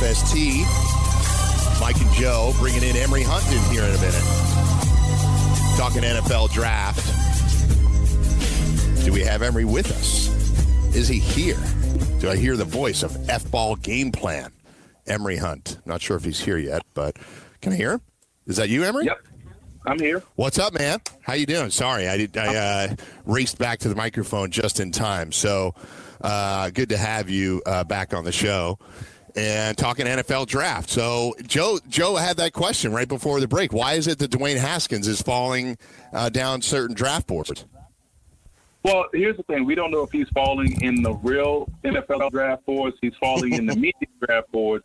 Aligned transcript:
FST. 0.00 0.64
Mike 1.78 2.00
and 2.00 2.10
Joe 2.12 2.54
bringing 2.58 2.82
in 2.82 2.96
Emory 2.96 3.22
Hunt 3.22 3.44
in 3.52 3.62
here 3.70 3.82
in 3.82 3.90
a 3.90 4.00
minute. 4.00 4.24
Talking 5.76 6.00
NFL 6.00 6.50
draft. 6.52 7.04
Do 9.04 9.12
we 9.12 9.20
have 9.20 9.42
Emory 9.42 9.66
with 9.66 9.92
us? 9.92 10.28
Is 10.96 11.06
he 11.06 11.18
here? 11.18 11.58
Do 12.18 12.30
I 12.30 12.36
hear 12.36 12.56
the 12.56 12.64
voice 12.64 13.02
of 13.02 13.28
F 13.28 13.50
ball 13.50 13.76
game 13.76 14.10
plan? 14.10 14.50
Emory 15.06 15.36
Hunt. 15.36 15.76
Not 15.84 16.00
sure 16.00 16.16
if 16.16 16.24
he's 16.24 16.40
here 16.40 16.56
yet, 16.56 16.80
but 16.94 17.18
can 17.60 17.74
I 17.74 17.76
hear 17.76 17.92
him? 17.92 18.00
Is 18.46 18.56
that 18.56 18.70
you, 18.70 18.84
Emory? 18.84 19.04
Yep, 19.04 19.18
I'm 19.84 19.98
here. 19.98 20.22
What's 20.36 20.58
up, 20.58 20.72
man? 20.72 21.00
How 21.20 21.34
you 21.34 21.44
doing? 21.44 21.68
Sorry, 21.68 22.08
I 22.08 22.16
did. 22.16 22.38
I 22.38 22.56
uh, 22.56 22.96
raced 23.26 23.58
back 23.58 23.80
to 23.80 23.90
the 23.90 23.96
microphone 23.96 24.50
just 24.50 24.80
in 24.80 24.92
time. 24.92 25.30
So 25.30 25.74
uh, 26.22 26.70
good 26.70 26.88
to 26.88 26.96
have 26.96 27.28
you 27.28 27.60
uh, 27.66 27.84
back 27.84 28.14
on 28.14 28.24
the 28.24 28.32
show 28.32 28.78
and 29.36 29.76
talking 29.76 30.06
NFL 30.06 30.46
draft. 30.46 30.90
So 30.90 31.34
Joe, 31.46 31.78
Joe 31.88 32.16
had 32.16 32.36
that 32.38 32.52
question 32.52 32.92
right 32.92 33.08
before 33.08 33.40
the 33.40 33.48
break. 33.48 33.72
Why 33.72 33.94
is 33.94 34.06
it 34.06 34.18
that 34.18 34.30
Dwayne 34.30 34.58
Haskins 34.58 35.06
is 35.08 35.22
falling 35.22 35.78
uh, 36.12 36.28
down 36.28 36.62
certain 36.62 36.94
draft 36.94 37.26
boards? 37.26 37.64
Well, 38.82 39.06
here's 39.12 39.36
the 39.36 39.42
thing: 39.42 39.66
we 39.66 39.74
don't 39.74 39.90
know 39.90 40.02
if 40.02 40.10
he's 40.10 40.28
falling 40.30 40.80
in 40.82 41.02
the 41.02 41.12
real 41.12 41.68
NFL 41.84 42.30
draft 42.30 42.64
boards. 42.64 42.96
He's 43.00 43.14
falling 43.20 43.52
in 43.52 43.66
the 43.66 43.76
media 43.76 44.08
draft 44.20 44.50
boards. 44.52 44.84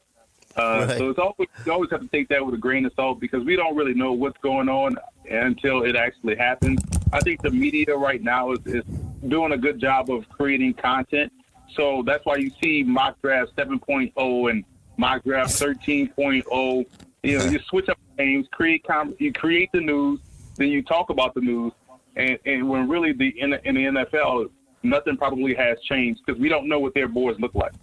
Uh, 0.57 0.85
Right. 0.87 0.97
So 0.97 1.09
it's 1.09 1.19
always 1.19 1.49
you 1.65 1.71
always 1.71 1.91
have 1.91 2.01
to 2.01 2.07
take 2.07 2.29
that 2.29 2.45
with 2.45 2.55
a 2.55 2.57
grain 2.57 2.85
of 2.85 2.93
salt 2.95 3.19
because 3.19 3.43
we 3.43 3.55
don't 3.55 3.75
really 3.75 3.93
know 3.93 4.13
what's 4.13 4.37
going 4.39 4.69
on 4.69 4.97
until 5.29 5.83
it 5.83 5.95
actually 5.95 6.35
happens. 6.35 6.81
I 7.11 7.19
think 7.21 7.41
the 7.41 7.51
media 7.51 7.95
right 7.95 8.21
now 8.21 8.51
is, 8.51 8.59
is 8.65 8.83
doing 9.27 9.53
a 9.53 9.57
good 9.57 9.79
job 9.79 10.09
of 10.09 10.27
creating 10.29 10.75
content. 10.75 11.31
So 11.73 12.03
that's 12.05 12.25
why 12.25 12.37
you 12.37 12.51
see 12.61 12.83
mock 12.83 13.21
draft 13.21 13.55
7.0 13.55 14.49
and 14.49 14.63
mock 14.97 15.23
draft 15.23 15.51
13.0. 15.51 16.85
You 17.23 17.37
know, 17.39 17.45
you 17.45 17.59
switch 17.67 17.89
up 17.89 17.97
names, 18.17 18.47
create 18.51 18.85
com- 18.85 19.15
you 19.19 19.33
create 19.33 19.69
the 19.73 19.81
news, 19.81 20.19
then 20.57 20.69
you 20.69 20.83
talk 20.83 21.09
about 21.09 21.33
the 21.33 21.41
news, 21.41 21.73
and, 22.15 22.37
and 22.45 22.69
when 22.69 22.87
really 22.87 23.13
the 23.13 23.33
in, 23.39 23.53
in 23.65 23.75
the 23.75 23.81
NFL, 23.81 24.49
nothing 24.83 25.17
probably 25.17 25.53
has 25.55 25.77
changed 25.81 26.21
because 26.25 26.39
we 26.39 26.49
don't 26.49 26.67
know 26.67 26.79
what 26.79 26.93
their 26.93 27.07
boards 27.07 27.39
look 27.39 27.55
like. 27.55 27.73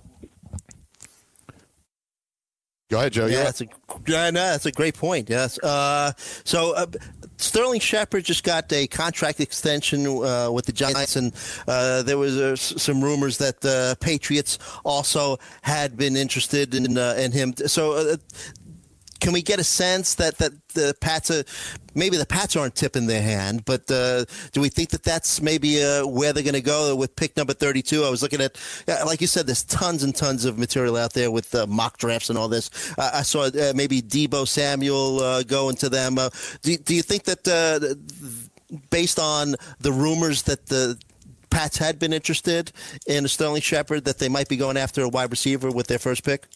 Go 2.92 2.98
ahead, 2.98 3.14
Joe. 3.14 3.24
Yeah, 3.24 3.38
Yeah. 3.38 3.44
that's 3.44 3.60
a 3.62 3.66
yeah, 4.06 4.30
no, 4.30 4.40
that's 4.52 4.66
a 4.66 4.70
great 4.72 4.94
point. 4.94 5.30
Yes. 5.30 5.58
Uh, 5.60 6.12
so 6.44 6.74
uh, 6.74 6.84
Sterling 7.38 7.80
Shepard 7.80 8.22
just 8.22 8.44
got 8.44 8.70
a 8.70 8.86
contract 8.86 9.40
extension 9.40 10.06
uh, 10.06 10.50
with 10.52 10.66
the 10.66 10.72
Giants, 10.72 11.16
and 11.16 11.32
uh, 11.66 12.02
there 12.02 12.18
was 12.18 12.36
uh, 12.36 12.54
some 12.54 13.02
rumors 13.02 13.38
that 13.38 13.62
the 13.62 13.96
Patriots 14.00 14.58
also 14.84 15.38
had 15.62 15.96
been 15.96 16.16
interested 16.16 16.74
in 16.74 16.98
uh, 16.98 17.14
in 17.18 17.32
him. 17.32 17.54
So. 17.66 18.16
Can 19.22 19.32
we 19.32 19.40
get 19.40 19.60
a 19.60 19.64
sense 19.64 20.16
that, 20.16 20.38
that 20.38 20.52
the 20.74 20.96
Pats 21.00 21.30
are 21.30 21.44
maybe 21.94 22.16
the 22.16 22.26
Pats 22.26 22.56
aren't 22.56 22.74
tipping 22.74 23.06
their 23.06 23.22
hand, 23.22 23.64
but 23.64 23.88
uh, 23.88 24.24
do 24.50 24.60
we 24.60 24.68
think 24.68 24.88
that 24.90 25.04
that's 25.04 25.40
maybe 25.40 25.80
uh, 25.80 26.04
where 26.04 26.32
they're 26.32 26.42
going 26.42 26.54
to 26.54 26.60
go 26.60 26.96
with 26.96 27.14
pick 27.14 27.36
number 27.36 27.52
32? 27.52 28.02
I 28.02 28.10
was 28.10 28.20
looking 28.20 28.40
at, 28.40 28.58
like 29.06 29.20
you 29.20 29.28
said, 29.28 29.46
there's 29.46 29.62
tons 29.62 30.02
and 30.02 30.12
tons 30.12 30.44
of 30.44 30.58
material 30.58 30.96
out 30.96 31.12
there 31.12 31.30
with 31.30 31.54
uh, 31.54 31.68
mock 31.68 31.98
drafts 31.98 32.30
and 32.30 32.38
all 32.38 32.48
this. 32.48 32.92
I 32.98 33.22
saw 33.22 33.44
uh, 33.44 33.72
maybe 33.76 34.02
Deebo 34.02 34.48
Samuel 34.48 35.20
uh, 35.20 35.42
going 35.44 35.76
to 35.76 35.88
them. 35.88 36.18
Uh, 36.18 36.30
do, 36.62 36.76
do 36.76 36.92
you 36.92 37.02
think 37.02 37.22
that 37.22 37.44
based 38.90 39.20
on 39.20 39.54
the 39.78 39.92
rumors 39.92 40.42
that 40.42 40.66
the 40.66 40.98
Pats 41.48 41.78
had 41.78 42.00
been 42.00 42.12
interested 42.12 42.72
in 43.06 43.28
Sterling 43.28 43.62
Shepard, 43.62 44.04
that 44.06 44.18
they 44.18 44.28
might 44.28 44.48
be 44.48 44.56
going 44.56 44.76
after 44.76 45.02
a 45.02 45.08
wide 45.08 45.30
receiver 45.30 45.70
with 45.70 45.86
their 45.86 46.00
first 46.00 46.24
pick? 46.24 46.48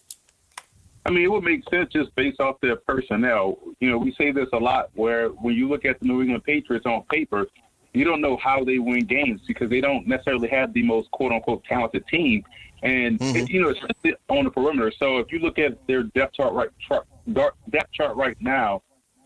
I 1.06 1.10
mean, 1.10 1.22
it 1.22 1.30
would 1.30 1.44
make 1.44 1.62
sense 1.70 1.88
just 1.92 2.12
based 2.16 2.40
off 2.40 2.56
their 2.60 2.74
personnel. 2.74 3.58
You 3.78 3.90
know, 3.90 3.96
we 3.98 4.12
say 4.18 4.32
this 4.32 4.48
a 4.52 4.56
lot 4.56 4.90
where 4.94 5.28
when 5.28 5.54
you 5.54 5.68
look 5.68 5.84
at 5.84 6.00
the 6.00 6.06
New 6.06 6.20
England 6.20 6.42
Patriots 6.42 6.84
on 6.84 7.04
paper, 7.04 7.46
you 7.94 8.04
don't 8.04 8.20
know 8.20 8.36
how 8.38 8.64
they 8.64 8.78
win 8.78 9.06
games 9.06 9.40
because 9.46 9.70
they 9.70 9.80
don't 9.80 10.06
necessarily 10.08 10.48
have 10.48 10.74
the 10.74 10.82
most 10.82 11.08
quote 11.12 11.30
unquote 11.30 11.62
talented 11.62 12.04
team. 12.08 12.42
And, 12.82 13.20
mm-hmm. 13.20 13.36
it- 13.36 13.48
you 13.48 13.62
know, 13.62 13.70
especially 13.70 14.16
on 14.28 14.44
the 14.44 14.50
perimeter. 14.50 14.92
So 14.98 15.18
if 15.18 15.30
you 15.30 15.38
look 15.38 15.60
at 15.60 15.86
their 15.86 16.02
depth 16.02 16.34
chart 16.34 16.52
right, 16.52 16.70
chart, 16.80 17.06
depth 17.32 17.92
chart 17.92 18.16
right 18.16 18.36
now, 18.40 18.82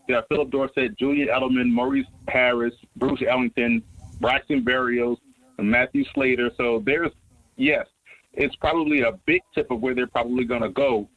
they 0.07 0.13
have 0.13 0.25
Phillip 0.29 0.51
Dorsett, 0.51 0.95
Julian 0.99 1.29
Edelman, 1.29 1.71
Maurice 1.71 2.05
Harris, 2.27 2.75
Bruce 2.95 3.23
Ellington, 3.27 3.81
Braxton 4.19 4.63
Berrios, 4.63 5.17
and 5.57 5.69
Matthew 5.69 6.05
Slater. 6.13 6.51
So 6.57 6.83
there's, 6.85 7.11
yes, 7.55 7.87
it's 8.33 8.55
probably 8.57 9.01
a 9.01 9.13
big 9.25 9.41
tip 9.55 9.71
of 9.71 9.81
where 9.81 9.95
they're 9.95 10.05
probably 10.05 10.43
going 10.43 10.61
to 10.61 10.69
go 10.69 11.09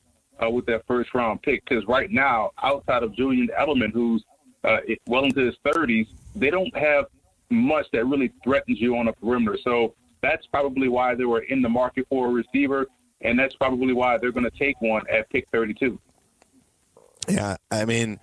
uh, 0.43 0.51
with 0.51 0.67
that 0.67 0.87
first 0.87 1.15
round 1.15 1.43
pick. 1.43 1.65
Because 1.65 1.87
right 1.87 2.11
now, 2.11 2.51
outside 2.63 3.03
of 3.03 3.15
Julian 3.15 3.49
Edelman, 3.59 3.93
who's 3.93 4.25
uh, 4.65 4.79
well 5.07 5.25
into 5.25 5.41
his 5.41 5.57
30s, 5.67 6.09
they 6.35 6.51
don't 6.51 6.75
have 6.77 7.07
much 7.51 7.87
that 7.93 8.05
really 8.07 8.33
threatens 8.43 8.81
you 8.81 8.97
on 8.97 9.07
the 9.07 9.13
perimeter. 9.13 9.59
So 9.63 9.95
that's 10.23 10.47
probably 10.47 10.89
why 10.89 11.15
they 11.15 11.25
were 11.25 11.43
in 11.43 11.63
the 11.63 11.69
market 11.69 12.07
for 12.09 12.29
a 12.29 12.31
receiver, 12.31 12.87
and 13.21 13.39
that's 13.39 13.55
probably 13.55 13.93
why 13.93 14.19
they're 14.19 14.33
going 14.33 14.51
to 14.51 14.59
take 14.59 14.81
one 14.81 15.03
at 15.11 15.29
pick 15.31 15.47
32. 15.53 15.99
Yeah, 17.29 17.57
I 17.71 17.85
mean, 17.85 18.19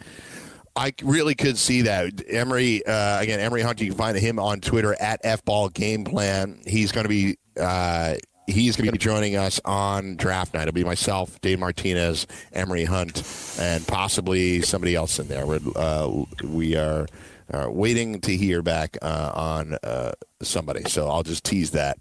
I 0.75 0.93
really 1.03 1.35
could 1.35 1.57
see 1.57 1.83
that. 1.83 2.21
Emory, 2.27 2.85
uh, 2.85 3.19
again, 3.19 3.39
Emory 3.39 3.61
Hunt, 3.61 3.81
you 3.81 3.87
can 3.87 3.97
find 3.97 4.17
him 4.17 4.39
on 4.39 4.61
Twitter 4.61 4.95
at 4.99 5.23
FBall 5.23 5.73
Game 5.73 6.03
Plan. 6.03 6.61
He's 6.65 6.91
going 6.91 7.05
to 7.05 7.09
be. 7.09 7.37
Uh, 7.59 8.15
He's 8.47 8.75
going 8.75 8.87
to 8.87 8.91
be 8.91 8.97
joining 8.97 9.35
us 9.35 9.61
on 9.65 10.15
draft 10.15 10.53
night. 10.53 10.63
It'll 10.63 10.73
be 10.73 10.83
myself, 10.83 11.39
Dave 11.41 11.59
Martinez, 11.59 12.27
Emory 12.51 12.85
Hunt, 12.85 13.23
and 13.59 13.85
possibly 13.87 14.61
somebody 14.61 14.95
else 14.95 15.19
in 15.19 15.27
there. 15.27 15.45
We're, 15.45 15.59
uh, 15.75 16.23
we 16.43 16.75
are 16.75 17.07
uh, 17.53 17.67
waiting 17.69 18.19
to 18.21 18.35
hear 18.35 18.61
back 18.61 18.97
uh, 19.01 19.31
on 19.33 19.77
uh, 19.83 20.13
somebody. 20.41 20.89
So 20.89 21.07
I'll 21.07 21.23
just 21.23 21.43
tease 21.43 21.71
that 21.71 21.97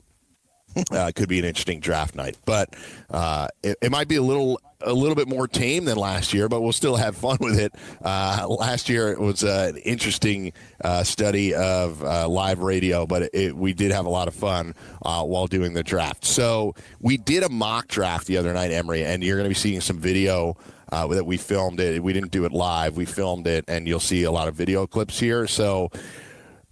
uh, 0.91 1.12
could 1.14 1.28
be 1.28 1.38
an 1.38 1.44
interesting 1.44 1.81
draft 1.81 2.14
night, 2.14 2.36
but 2.44 2.75
uh, 3.10 3.48
it, 3.62 3.76
it 3.82 3.91
might 3.91 4.08
be 4.08 4.16
a 4.16 4.22
little 4.22 4.60
a 4.82 4.92
little 4.94 5.14
bit 5.14 5.28
more 5.28 5.47
tame 5.47 5.84
than 5.84 5.98
last 5.98 6.32
year, 6.32 6.48
but 6.48 6.62
we'll 6.62 6.72
still 6.72 6.97
have 6.97 7.14
fun 7.14 7.36
with 7.41 7.58
it. 7.58 7.75
Uh, 8.03 8.47
last 8.48 8.88
year 8.88 9.12
it 9.12 9.20
was 9.20 9.44
uh, 9.44 9.72
an 9.75 9.76
interesting 9.82 10.54
uh, 10.82 11.04
study 11.04 11.54
of 11.54 12.03
uh, 12.03 12.26
live 12.26 12.60
radio, 12.60 13.06
but 13.06 13.28
it, 13.34 13.54
we 13.54 13.75
did 13.75 13.92
have 13.92 14.06
a 14.06 14.08
lot 14.08 14.26
of 14.26 14.34
fun 14.34 14.75
while 15.03 15.47
doing 15.47 15.75
the 15.75 15.82
draft. 15.82 16.25
So 16.25 16.75
we 16.98 17.19
did 17.19 17.42
a 17.42 17.50
mock 17.50 17.88
draft 17.88 18.26
the 18.26 18.38
other 18.38 18.54
night, 18.54 18.70
Emory, 18.70 19.04
and 19.04 19.22
you're 19.22 19.37
going 19.37 19.44
to 19.44 19.50
be 19.50 19.55
seeing 19.55 19.81
some 19.81 19.99
video. 19.99 20.56
Uh, 20.93 21.06
that 21.06 21.25
we 21.25 21.37
filmed 21.37 21.78
it. 21.78 22.02
We 22.02 22.12
didn't 22.12 22.32
do 22.32 22.44
it 22.44 22.50
live. 22.50 22.96
We 22.96 23.05
filmed 23.05 23.46
it, 23.46 23.64
and 23.69 23.87
you'll 23.87 24.00
see 24.00 24.25
a 24.25 24.32
lot 24.32 24.49
of 24.49 24.56
video 24.56 24.88
clips 24.88 25.20
here. 25.20 25.46
So 25.46 25.93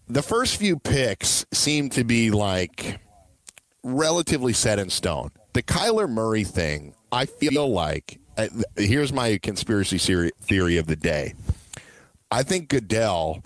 the 0.08 0.22
first 0.22 0.56
few 0.56 0.76
picks 0.76 1.46
seem 1.52 1.88
to 1.90 2.02
be 2.02 2.32
like 2.32 2.98
relatively 3.82 4.52
set 4.52 4.78
in 4.78 4.90
stone. 4.90 5.30
The 5.52 5.62
Kyler 5.62 6.08
Murray 6.08 6.44
thing, 6.44 6.94
I 7.10 7.26
feel 7.26 7.68
like 7.68 8.20
uh, 8.36 8.48
here's 8.76 9.12
my 9.12 9.38
conspiracy 9.38 9.98
theory, 9.98 10.76
of 10.78 10.86
the 10.86 10.96
day. 10.96 11.34
I 12.30 12.42
think 12.44 12.68
Goodell 12.68 13.42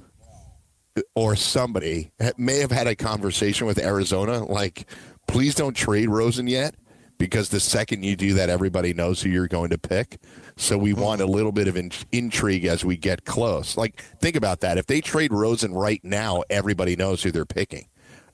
or 1.14 1.34
somebody 1.36 2.12
may 2.36 2.58
have 2.58 2.70
had 2.70 2.86
a 2.86 2.94
conversation 2.94 3.66
with 3.66 3.78
Arizona, 3.78 4.44
like, 4.44 4.86
please 5.26 5.54
don't 5.54 5.74
trade 5.74 6.10
Rosen 6.10 6.46
yet, 6.46 6.74
because 7.16 7.48
the 7.48 7.60
second 7.60 8.04
you 8.04 8.16
do 8.16 8.34
that, 8.34 8.50
everybody 8.50 8.92
knows 8.92 9.22
who 9.22 9.30
you're 9.30 9.48
going 9.48 9.70
to 9.70 9.78
pick. 9.78 10.20
So 10.56 10.76
we 10.76 10.92
want 10.92 11.22
a 11.22 11.26
little 11.26 11.52
bit 11.52 11.68
of 11.68 11.76
in- 11.76 11.92
intrigue 12.10 12.66
as 12.66 12.84
we 12.84 12.98
get 12.98 13.24
close. 13.24 13.76
Like, 13.78 14.02
think 14.20 14.36
about 14.36 14.60
that. 14.60 14.76
If 14.76 14.86
they 14.86 15.00
trade 15.00 15.32
Rosen 15.32 15.72
right 15.72 16.04
now, 16.04 16.42
everybody 16.50 16.96
knows 16.96 17.22
who 17.22 17.30
they're 17.30 17.46
picking 17.46 17.86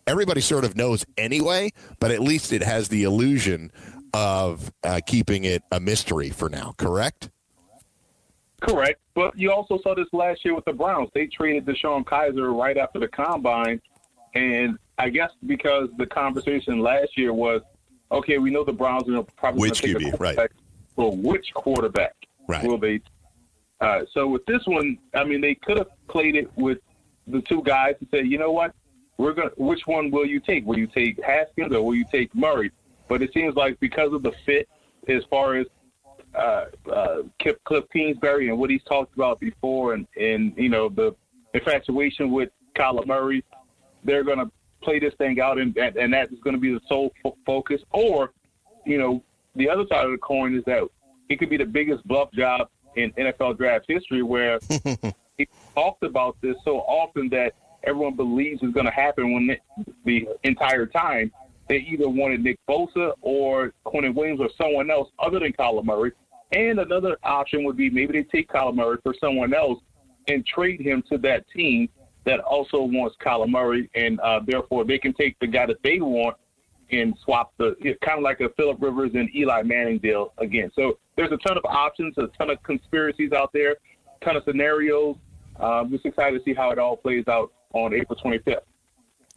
everybody 0.09 0.41
sort 0.41 0.65
of 0.65 0.77
knows 0.77 1.05
anyway, 1.17 1.71
but 2.01 2.11
at 2.11 2.21
least 2.21 2.53
it 2.53 2.63
has 2.63 2.89
the 2.89 3.05
illusion 3.05 3.71
of 4.15 4.73
uh, 4.83 5.01
keeping 5.07 5.45
it 5.45 5.63
a 5.71 5.79
mystery 5.79 6.31
for 6.31 6.49
now. 6.49 6.75
Correct. 6.79 7.29
Correct. 8.61 9.01
But 9.15 9.39
you 9.39 9.53
also 9.53 9.79
saw 9.83 9.95
this 9.95 10.07
last 10.13 10.45
year 10.45 10.55
with 10.55 10.65
the 10.65 10.73
Browns. 10.73 11.11
They 11.15 11.27
traded 11.27 11.67
DeShone 11.67 12.05
Kizer 12.05 12.59
right 12.59 12.77
after 12.77 12.99
the 12.99 13.09
combine. 13.09 13.81
And 14.35 14.79
I 14.99 15.11
guess 15.11 15.31
because 15.47 15.91
the 15.97 16.07
conversation 16.07 16.81
last 16.81 17.17
year 17.17 17.33
was, 17.33 17.61
okay, 18.11 18.39
we 18.39 18.51
know 18.51 18.65
the 18.65 18.73
Browns 18.73 19.09
are 19.09 19.23
probably 19.37 19.69
which 19.69 19.83
take 19.83 19.97
QB, 19.97 20.19
right? 20.19 20.51
Well, 20.97 21.15
which 21.17 21.53
quarterback 21.55 22.17
right. 22.49 22.65
will 22.65 22.79
they? 22.79 23.01
Uh, 23.81 24.01
so 24.13 24.27
with 24.27 24.45
this 24.47 24.67
one, 24.67 24.99
I 25.15 25.23
mean, 25.23 25.41
they 25.41 25.55
could 25.55 25.79
have 25.79 25.89
played 26.09 26.35
it 26.35 26.51
with 26.57 26.79
the 27.29 27.41
two 27.43 27.63
guys 27.63 27.95
and 28.01 28.09
say, 28.11 28.23
you 28.25 28.39
know 28.39 28.51
what, 28.51 28.75
we're 29.19 29.35
going. 29.35 29.51
Which 29.57 29.87
one 29.87 30.11
will 30.11 30.27
you 30.27 30.41
take? 30.41 30.65
Will 30.65 30.79
you 30.79 30.87
take 30.87 31.23
Haskins 31.23 31.75
or 31.75 31.85
will 31.85 31.95
you 31.95 32.07
take 32.11 32.35
Murray? 32.35 32.71
But 33.09 33.21
it 33.23 33.33
seems 33.35 33.57
like 33.57 33.79
because 33.81 34.13
of 34.13 34.23
the 34.23 34.33
fit, 34.47 34.69
as 35.09 35.23
far 35.29 35.57
as 35.57 35.67
uh, 36.35 36.67
uh, 36.91 37.17
Cliff 37.41 37.85
Kingsbury 37.93 38.49
and 38.49 38.59
what 38.59 38.71
he's 38.71 38.85
talked 38.85 39.15
about 39.15 39.41
before, 39.41 39.95
and 39.95 40.07
and 40.17 40.55
you 40.57 40.69
know 40.69 40.89
the 40.89 41.15
infatuation 41.53 42.31
with 42.31 42.51
Kyler 42.77 43.07
Murray, 43.07 43.45
they're 44.05 44.25
going 44.25 44.39
to 44.39 44.51
play 44.83 44.99
this 44.99 45.15
thing 45.15 45.41
out, 45.41 45.59
and 45.59 45.77
and 45.77 46.13
that 46.13 46.33
is 46.33 46.39
going 46.41 46.55
to 46.55 46.61
be 46.61 46.73
the 46.73 46.81
sole 46.89 47.13
f- 47.25 47.33
focus. 47.45 47.83
Or, 47.91 48.33
you 48.87 48.99
know, 48.99 49.23
the 49.57 49.69
other 49.69 49.85
side 49.89 50.05
of 50.05 50.13
the 50.13 50.19
coin 50.19 50.57
is 50.57 50.65
that 50.67 50.83
it 51.29 51.39
could 51.39 51.51
be 51.51 51.57
the 51.57 51.65
biggest 51.65 52.07
bluff 52.07 52.31
job 52.33 52.69
in 52.97 53.13
NFL 53.13 53.59
draft 53.59 53.87
history, 53.89 54.23
where 54.23 54.61
he 55.39 55.49
talked 55.75 56.05
about 56.05 56.37
this 56.41 56.57
so 56.65 56.79
often 56.81 57.29
that 57.31 57.55
everyone 57.85 58.17
believes 58.17 58.63
is 58.63 58.73
going 58.73 58.87
to 58.87 58.93
happen 58.93 59.33
when 59.33 59.51
it, 59.51 59.61
the 60.05 60.27
entire 60.45 60.87
time 60.87 61.31
they 61.69 61.77
either 61.77 62.09
wanted 62.09 62.43
Nick 62.43 62.59
Bosa 62.69 63.13
or 63.21 63.73
Quinnen 63.85 64.15
Williams 64.15 64.41
or 64.41 64.49
someone 64.57 64.91
else 64.91 65.11
other 65.19 65.39
than 65.39 65.53
Kyler 65.53 65.85
Murray. 65.85 66.13
And 66.53 66.81
another 66.81 67.19
option 67.23 67.63
would 67.65 67.77
be 67.77 67.91
maybe 67.91 68.15
they 68.15 68.23
take 68.23 68.49
Kyler 68.49 68.75
Murray 68.75 68.99
for 69.03 69.15
someone 69.21 69.53
else 69.53 69.81
and 70.29 70.47
trade 70.47 70.81
him 70.81 71.03
to 71.11 71.19
that 71.19 71.45
team 71.51 71.89
that 72.25 72.41
also 72.41 72.83
wants 72.83 73.17
Kyler 73.25 73.49
Murray, 73.49 73.89
and 73.95 74.21
uh, 74.21 74.41
therefore 74.47 74.85
they 74.85 74.99
can 74.99 75.13
take 75.15 75.39
the 75.41 75.47
guy 75.47 75.67
that 75.67 75.83
they 75.83 76.01
want 76.01 76.37
and 76.91 77.15
swap 77.23 77.53
the 77.59 77.75
kind 78.03 78.19
of 78.19 78.23
like 78.23 78.41
a 78.41 78.49
Philip 78.57 78.79
Rivers 78.81 79.11
and 79.15 79.35
Eli 79.35 79.63
Manning 79.63 79.99
deal 79.99 80.33
again. 80.39 80.71
So 80.75 80.99
there's 81.17 81.33
a 81.33 81.37
ton 81.39 81.59
of 81.59 81.65
options, 81.67 82.17
a 82.17 82.29
ton 82.39 82.51
of 82.51 82.63
conspiracies 82.63 83.33
out 83.33 83.51
there, 83.53 83.73
a 83.73 84.25
ton 84.25 84.37
of 84.37 84.45
scenarios. 84.45 85.17
Um, 85.61 85.91
just 85.91 86.07
excited 86.07 86.39
to 86.39 86.45
see 86.45 86.55
how 86.55 86.71
it 86.71 86.79
all 86.79 86.97
plays 86.97 87.25
out 87.29 87.53
on 87.73 87.95
April 87.95 88.19
25th. 88.23 88.61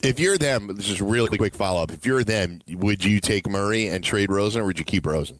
If 0.03 0.19
you're 0.19 0.37
them, 0.37 0.67
this 0.75 0.89
is 0.89 0.99
a 0.99 1.03
really 1.03 1.37
quick 1.37 1.53
follow 1.53 1.83
up. 1.83 1.91
If 1.91 2.05
you're 2.05 2.23
them, 2.23 2.61
would 2.69 3.03
you 3.03 3.19
take 3.19 3.47
Murray 3.47 3.87
and 3.87 4.03
trade 4.03 4.31
Rosen, 4.31 4.61
or 4.61 4.65
would 4.65 4.79
you 4.79 4.85
keep 4.85 5.05
Rosen? 5.05 5.39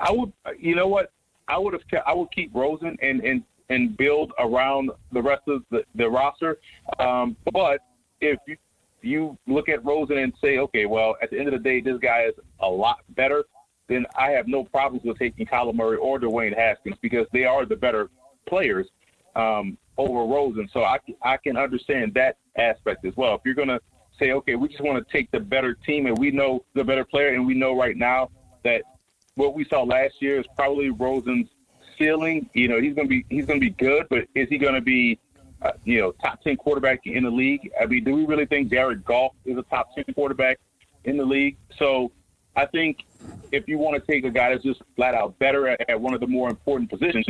I 0.00 0.10
would. 0.12 0.32
You 0.58 0.74
know 0.74 0.88
what? 0.88 1.12
I 1.46 1.58
would 1.58 1.74
have. 1.74 1.82
I 2.06 2.14
would 2.14 2.30
keep 2.30 2.54
Rosen 2.54 2.96
and 3.02 3.20
and 3.20 3.42
and 3.68 3.96
build 3.96 4.32
around 4.38 4.90
the 5.12 5.20
rest 5.20 5.42
of 5.46 5.62
the, 5.70 5.84
the 5.94 6.08
roster. 6.08 6.58
Um, 6.98 7.36
but 7.52 7.80
if 8.20 8.38
you 8.46 8.56
you 9.02 9.38
look 9.46 9.68
at 9.68 9.84
Rosen 9.84 10.18
and 10.18 10.32
say, 10.42 10.58
okay, 10.58 10.86
well, 10.86 11.16
at 11.22 11.30
the 11.30 11.38
end 11.38 11.48
of 11.48 11.52
the 11.52 11.60
day, 11.60 11.80
this 11.80 11.98
guy 12.00 12.24
is 12.24 12.34
a 12.60 12.68
lot 12.68 12.98
better, 13.10 13.44
then 13.88 14.04
I 14.16 14.30
have 14.30 14.48
no 14.48 14.64
problems 14.64 15.04
with 15.04 15.18
taking 15.18 15.46
Kyler 15.46 15.74
Murray 15.74 15.98
or 15.98 16.18
Dwayne 16.18 16.56
Haskins 16.56 16.96
because 17.00 17.26
they 17.32 17.44
are 17.44 17.64
the 17.64 17.76
better 17.76 18.10
players 18.48 18.88
um, 19.36 19.78
over 19.98 20.20
Rosen. 20.20 20.68
So 20.72 20.84
I, 20.84 20.98
I 21.22 21.36
can 21.36 21.56
understand 21.56 22.14
that 22.14 22.36
aspect 22.56 23.04
as 23.04 23.16
well. 23.16 23.34
If 23.34 23.42
you're 23.44 23.54
going 23.54 23.68
to 23.68 23.80
say, 24.18 24.32
okay, 24.32 24.54
we 24.54 24.68
just 24.68 24.80
want 24.80 25.04
to 25.04 25.12
take 25.12 25.30
the 25.30 25.40
better 25.40 25.74
team 25.74 26.06
and 26.06 26.16
we 26.16 26.30
know 26.30 26.64
the 26.74 26.84
better 26.84 27.04
player, 27.04 27.34
and 27.34 27.46
we 27.46 27.54
know 27.54 27.76
right 27.76 27.96
now 27.96 28.30
that 28.64 28.82
what 29.34 29.54
we 29.54 29.64
saw 29.64 29.82
last 29.82 30.14
year 30.20 30.40
is 30.40 30.46
probably 30.56 30.90
Rosen's 30.90 31.48
ceiling. 31.98 32.48
You 32.54 32.68
know, 32.68 32.80
he's 32.80 32.94
going 32.94 33.08
to 33.08 33.10
be 33.10 33.24
he's 33.28 33.46
going 33.46 33.60
to 33.60 33.64
be 33.64 33.70
good, 33.70 34.06
but 34.08 34.26
is 34.34 34.48
he 34.48 34.58
going 34.58 34.74
to 34.74 34.80
be 34.80 35.18
uh, 35.62 35.72
you 35.84 36.00
know 36.00 36.12
top 36.12 36.42
ten 36.42 36.56
quarterback 36.56 37.00
in 37.04 37.24
the 37.24 37.30
league? 37.30 37.70
I 37.80 37.86
mean, 37.86 38.04
do 38.04 38.14
we 38.14 38.24
really 38.24 38.46
think 38.46 38.70
Jared 38.70 39.04
Goff 39.04 39.32
is 39.44 39.58
a 39.58 39.62
top 39.62 39.94
ten 39.94 40.04
quarterback 40.14 40.58
in 41.04 41.16
the 41.16 41.24
league? 41.24 41.56
So 41.78 42.12
I 42.56 42.66
think 42.66 43.04
if 43.52 43.68
you 43.68 43.78
want 43.78 44.02
to 44.02 44.12
take 44.12 44.24
a 44.24 44.30
guy 44.30 44.50
that's 44.50 44.64
just 44.64 44.82
flat 44.96 45.14
out 45.14 45.38
better 45.38 45.68
at, 45.68 45.88
at 45.88 46.00
one 46.00 46.14
of 46.14 46.20
the 46.20 46.26
more 46.26 46.48
important 46.50 46.90
positions, 46.90 47.26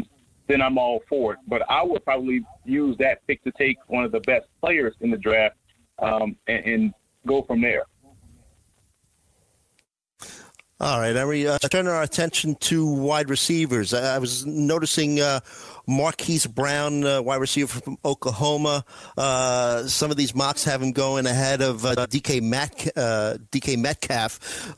then 0.48 0.60
I'm 0.62 0.78
all 0.78 1.02
for 1.08 1.34
it. 1.34 1.38
But 1.46 1.62
I 1.70 1.82
would 1.82 2.04
probably 2.04 2.44
use 2.64 2.96
that 2.98 3.26
pick 3.26 3.44
to 3.44 3.52
take 3.52 3.78
one 3.86 4.04
of 4.04 4.12
the 4.12 4.20
best 4.20 4.46
players 4.60 4.94
in 5.00 5.10
the 5.10 5.18
draft 5.18 5.56
um, 5.98 6.36
and, 6.48 6.64
and 6.64 6.94
go 7.26 7.42
from 7.42 7.60
there. 7.60 7.84
All 10.80 11.00
right, 11.00 11.14
Emery, 11.14 11.48
uh, 11.48 11.58
turn 11.58 11.88
our 11.88 12.04
attention 12.04 12.54
to 12.60 12.86
wide 12.86 13.30
receivers. 13.30 13.92
I, 13.92 14.18
was 14.18 14.46
noticing 14.46 15.20
uh, 15.20 15.40
Marquise 15.88 16.46
Brown, 16.46 17.04
uh, 17.04 17.20
wide 17.20 17.40
receiver 17.40 17.80
from 17.80 17.98
Oklahoma. 18.04 18.84
Uh, 19.16 19.88
some 19.88 20.12
of 20.12 20.16
these 20.16 20.36
mocks 20.36 20.62
have 20.62 20.80
him 20.80 20.92
going 20.92 21.26
ahead 21.26 21.62
of 21.62 21.84
uh, 21.84 22.06
DK, 22.06 22.40
Met, 22.42 22.96
uh, 22.96 23.38
DK 23.50 23.76
Metcalf. 23.76 24.72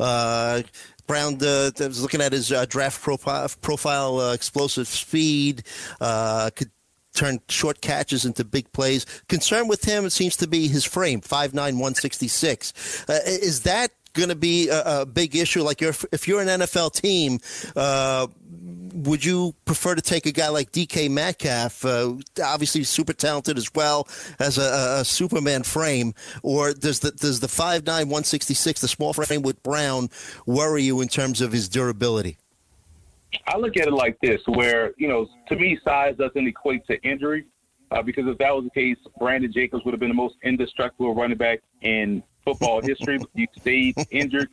Brown 1.11 1.35
uh, 1.43 1.73
was 1.77 2.03
looking 2.03 2.21
at 2.21 2.31
his 2.31 2.53
uh, 2.53 2.67
draft 2.67 3.03
profile, 3.03 3.49
profile 3.61 4.21
uh, 4.21 4.33
explosive 4.33 4.87
speed, 4.87 5.65
could 5.99 6.71
turn 7.15 7.41
short 7.49 7.81
catches 7.81 8.25
into 8.25 8.45
big 8.45 8.71
plays. 8.71 9.07
Concern 9.29 9.67
with 9.67 9.85
him 9.85 10.09
seems 10.09 10.37
to 10.37 10.47
be 10.47 10.69
his 10.69 10.85
frame, 10.85 11.21
5'9", 11.21 11.53
166. 11.55 13.07
is 13.27 13.63
that 13.63 13.91
going 14.13 14.29
to 14.29 14.37
be 14.37 14.69
a, 14.69 15.01
a, 15.01 15.05
big 15.05 15.35
issue? 15.35 15.65
Like, 15.65 15.83
if 15.83 16.29
you're 16.29 16.43
an 16.43 16.47
NFL 16.47 16.95
team, 16.95 17.41
uh, 17.75 18.29
would 18.93 19.25
you 19.25 19.55
prefer 19.65 19.95
to 19.95 20.03
take 20.03 20.27
a 20.27 20.33
guy 20.33 20.49
like 20.49 20.73
DK 20.73 21.11
Metcalf, 21.11 21.85
uh, 21.85 22.15
obviously 22.43 22.85
super 22.85 23.13
talented 23.13 23.57
as 23.57 23.73
well 23.75 24.09
as 24.39 24.59
a, 24.59 25.01
a, 25.01 25.05
Superman 25.05 25.63
frame, 25.63 26.15
or 26.43 26.73
does 26.73 27.01
the 27.01 27.11
does 27.11 27.41
the 27.41 27.49
five 27.49 27.87
nine 27.87 28.09
one 28.09 28.25
sixty 28.25 28.55
six, 28.55 28.81
the 28.81 28.89
small 28.89 29.13
frame 29.13 29.43
with 29.43 29.63
Brown, 29.63 30.11
worry 30.47 30.83
you 30.83 31.01
in 31.01 31.09
terms 31.09 31.41
of 31.41 31.53
his 31.53 31.69
durability? 31.69 32.39
I 33.47 33.57
look 33.57 33.77
at 33.77 33.87
it 33.87 33.93
like 33.93 34.19
this, 34.21 34.41
where 34.47 34.93
you 34.97 35.09
know, 35.09 35.29
to 35.49 35.57
me, 35.57 35.79
size 35.85 36.17
doesn't 36.17 36.47
equate 36.47 36.87
to 36.87 37.01
injury. 37.03 37.47
Uh, 37.93 38.01
because 38.01 38.25
if 38.29 38.39
that 38.39 38.55
was 38.55 38.63
the 38.63 38.71
case, 38.71 38.97
Brandon 39.19 39.53
Jacobs 39.53 39.85
would 39.85 39.93
have 39.93 39.99
been 39.99 40.11
the 40.11 40.15
most 40.15 40.37
indestructible 40.45 41.13
running 41.13 41.37
back 41.37 41.59
in 41.83 42.23
football 42.45 42.81
history. 42.81 43.19
he 43.35 43.49
stayed 43.59 43.97
injured. 44.11 44.49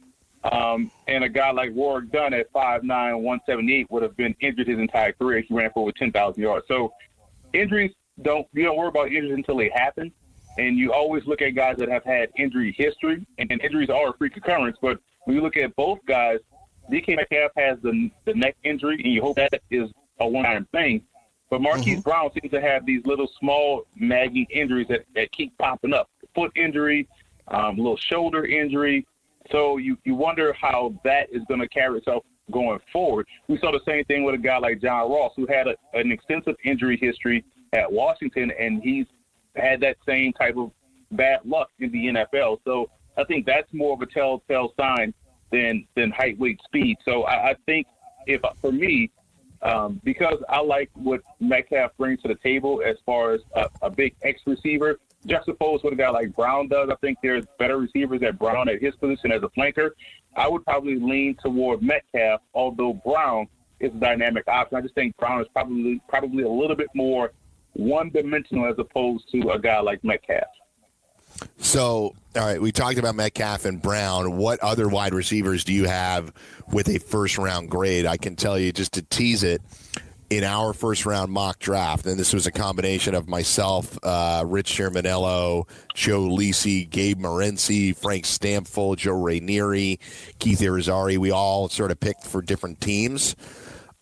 Um, 0.51 0.91
and 1.07 1.23
a 1.23 1.29
guy 1.29 1.51
like 1.51 1.73
Warrick 1.73 2.11
Dunn 2.11 2.33
at 2.33 2.51
5'9", 2.53 2.83
178 2.83 3.91
would 3.91 4.03
have 4.03 4.15
been 4.15 4.35
injured 4.39 4.67
his 4.67 4.79
entire 4.79 5.11
career. 5.13 5.41
He 5.41 5.53
ran 5.53 5.71
for 5.73 5.81
over 5.81 5.91
10,000 5.91 6.41
yards. 6.41 6.65
So 6.67 6.93
injuries 7.53 7.91
don't 8.21 8.47
you 8.53 8.63
don't 8.63 8.77
worry 8.77 8.87
about 8.87 9.07
injuries 9.07 9.35
until 9.35 9.57
they 9.57 9.69
happen. 9.69 10.11
And 10.57 10.77
you 10.77 10.91
always 10.91 11.23
look 11.25 11.41
at 11.41 11.51
guys 11.51 11.77
that 11.77 11.89
have 11.89 12.03
had 12.03 12.29
injury 12.35 12.73
history, 12.75 13.25
and, 13.37 13.51
and 13.51 13.61
injuries 13.61 13.89
are 13.89 14.09
a 14.09 14.13
freak 14.17 14.37
occurrence. 14.37 14.77
But 14.81 14.99
when 15.25 15.35
you 15.35 15.43
look 15.43 15.55
at 15.55 15.75
both 15.75 15.99
guys, 16.07 16.39
DK 16.91 17.15
Metcalf 17.15 17.51
has 17.57 17.77
the 17.81 18.09
the 18.25 18.33
neck 18.33 18.55
injury, 18.63 18.99
and 19.03 19.13
you 19.13 19.21
hope 19.21 19.35
that 19.35 19.61
is 19.69 19.89
a 20.19 20.27
one-time 20.27 20.67
thing. 20.71 21.03
But 21.49 21.61
Marquise 21.61 21.99
mm-hmm. 21.99 22.01
Brown 22.01 22.29
seems 22.33 22.51
to 22.51 22.61
have 22.61 22.85
these 22.85 23.05
little 23.05 23.29
small 23.39 23.83
nagging 23.95 24.47
injuries 24.49 24.87
that, 24.89 25.05
that 25.15 25.31
keep 25.31 25.57
popping 25.57 25.93
up. 25.93 26.09
Foot 26.35 26.51
injury, 26.55 27.07
um, 27.47 27.77
little 27.77 27.97
shoulder 27.97 28.45
injury. 28.45 29.05
So 29.51 29.77
you, 29.77 29.97
you 30.03 30.15
wonder 30.15 30.53
how 30.53 30.93
that 31.03 31.27
is 31.31 31.41
going 31.47 31.59
to 31.59 31.69
carry 31.69 31.99
itself 31.99 32.23
going 32.51 32.79
forward. 32.91 33.27
We 33.47 33.57
saw 33.59 33.71
the 33.71 33.81
same 33.85 34.03
thing 34.05 34.23
with 34.23 34.35
a 34.35 34.37
guy 34.37 34.57
like 34.57 34.81
John 34.81 35.09
Ross, 35.11 35.33
who 35.35 35.45
had 35.47 35.67
a, 35.67 35.75
an 35.93 36.11
extensive 36.11 36.55
injury 36.63 36.97
history 37.01 37.43
at 37.73 37.91
Washington, 37.91 38.51
and 38.57 38.81
he's 38.81 39.05
had 39.55 39.81
that 39.81 39.97
same 40.05 40.33
type 40.33 40.55
of 40.57 40.71
bad 41.11 41.39
luck 41.45 41.69
in 41.79 41.91
the 41.91 42.05
NFL. 42.05 42.59
So 42.65 42.89
I 43.17 43.23
think 43.25 43.45
that's 43.45 43.71
more 43.73 43.93
of 43.93 44.01
a 44.01 44.05
telltale 44.05 44.73
sign 44.79 45.13
than 45.51 45.87
than 45.95 46.11
height, 46.11 46.37
weight, 46.39 46.59
speed. 46.65 46.97
So 47.05 47.23
I, 47.23 47.51
I 47.51 47.55
think 47.65 47.87
if 48.25 48.41
for 48.61 48.71
me, 48.71 49.09
um, 49.61 49.99
because 50.03 50.37
I 50.49 50.59
like 50.59 50.89
what 50.93 51.21
Metcalf 51.39 51.91
brings 51.97 52.21
to 52.21 52.27
the 52.27 52.35
table 52.35 52.81
as 52.85 52.95
far 53.05 53.33
as 53.33 53.41
a, 53.55 53.69
a 53.81 53.89
big 53.89 54.15
X 54.23 54.41
receiver, 54.45 54.99
juxtaposed 55.25 55.83
with 55.83 55.93
a 55.93 55.95
guy 55.95 56.09
like 56.09 56.35
Brown 56.35 56.67
does. 56.67 56.89
I 56.91 56.95
think 56.95 57.17
there's 57.21 57.45
better 57.59 57.77
receivers 57.77 58.21
at 58.23 58.37
Brown 58.37 58.69
at 58.69 58.81
his 58.81 58.95
position 58.95 59.31
as 59.31 59.41
a 59.43 59.49
flanker. 59.49 59.91
I 60.35 60.47
would 60.47 60.63
probably 60.63 60.99
lean 60.99 61.35
toward 61.41 61.81
Metcalf, 61.81 62.41
although 62.53 62.93
Brown 62.93 63.47
is 63.79 63.91
a 63.93 63.97
dynamic 63.97 64.47
option. 64.47 64.77
I 64.77 64.81
just 64.81 64.95
think 64.95 65.17
Brown 65.17 65.41
is 65.41 65.47
probably 65.53 66.01
probably 66.07 66.43
a 66.43 66.49
little 66.49 66.75
bit 66.75 66.89
more 66.93 67.31
one 67.73 68.09
dimensional 68.09 68.67
as 68.67 68.75
opposed 68.77 69.29
to 69.31 69.51
a 69.51 69.59
guy 69.59 69.79
like 69.79 70.03
Metcalf. 70.03 70.47
So, 71.59 72.15
all 72.35 72.45
right, 72.45 72.61
we 72.61 72.71
talked 72.71 72.97
about 72.97 73.15
Metcalf 73.15 73.65
and 73.65 73.81
Brown. 73.81 74.37
What 74.37 74.59
other 74.61 74.87
wide 74.87 75.13
receivers 75.13 75.63
do 75.63 75.73
you 75.73 75.85
have 75.85 76.33
with 76.71 76.87
a 76.89 76.99
first 76.99 77.37
round 77.37 77.69
grade? 77.69 78.05
I 78.05 78.17
can 78.17 78.35
tell 78.35 78.57
you 78.57 78.71
just 78.71 78.93
to 78.93 79.01
tease 79.03 79.43
it 79.43 79.61
in 80.29 80.43
our 80.43 80.73
first 80.73 81.05
round 81.05 81.31
mock 81.31 81.59
draft, 81.59 82.05
and 82.05 82.19
this 82.19 82.33
was 82.33 82.45
a 82.47 82.51
combination 82.51 83.15
of 83.15 83.27
myself, 83.27 83.97
uh, 84.03 84.43
Rich 84.45 84.71
Shermanello, 84.73 85.67
Joe 85.93 86.21
Lisi, 86.21 86.89
Gabe 86.89 87.19
Morency, 87.19 87.95
Frank 87.95 88.25
Stampfl, 88.25 88.97
Joe 88.97 89.13
Rainieri, 89.13 89.99
Keith 90.39 90.59
Irizarry. 90.59 91.17
We 91.17 91.31
all 91.31 91.69
sort 91.69 91.91
of 91.91 91.99
picked 91.99 92.25
for 92.25 92.41
different 92.41 92.81
teams. 92.81 93.35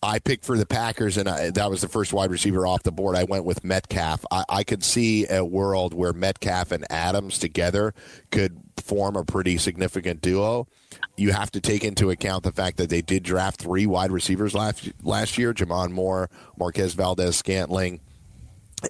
I 0.02 0.18
picked 0.18 0.44
for 0.44 0.58
the 0.58 0.66
Packers, 0.66 1.16
and 1.16 1.28
I, 1.28 1.50
that 1.50 1.70
was 1.70 1.80
the 1.80 1.88
first 1.88 2.12
wide 2.12 2.30
receiver 2.30 2.66
off 2.66 2.82
the 2.82 2.92
board. 2.92 3.16
I 3.16 3.24
went 3.24 3.44
with 3.44 3.64
Metcalf. 3.64 4.24
I, 4.30 4.44
I 4.48 4.64
could 4.64 4.84
see 4.84 5.26
a 5.28 5.44
world 5.44 5.94
where 5.94 6.12
Metcalf 6.12 6.70
and 6.70 6.84
Adams 6.90 7.38
together 7.38 7.94
could 8.30 8.60
form 8.76 9.16
a 9.16 9.24
pretty 9.24 9.58
significant 9.58 10.20
duo. 10.20 10.68
You 11.16 11.32
have 11.32 11.50
to 11.52 11.60
take 11.60 11.84
into 11.84 12.10
account 12.10 12.44
the 12.44 12.52
fact 12.52 12.76
that 12.76 12.90
they 12.90 13.02
did 13.02 13.22
draft 13.22 13.60
three 13.60 13.86
wide 13.86 14.12
receivers 14.12 14.54
last 14.54 14.90
last 15.02 15.38
year: 15.38 15.54
J'Mon 15.54 15.92
Moore, 15.92 16.30
Marquez 16.58 16.94
Valdes 16.94 17.36
Scantling, 17.36 18.00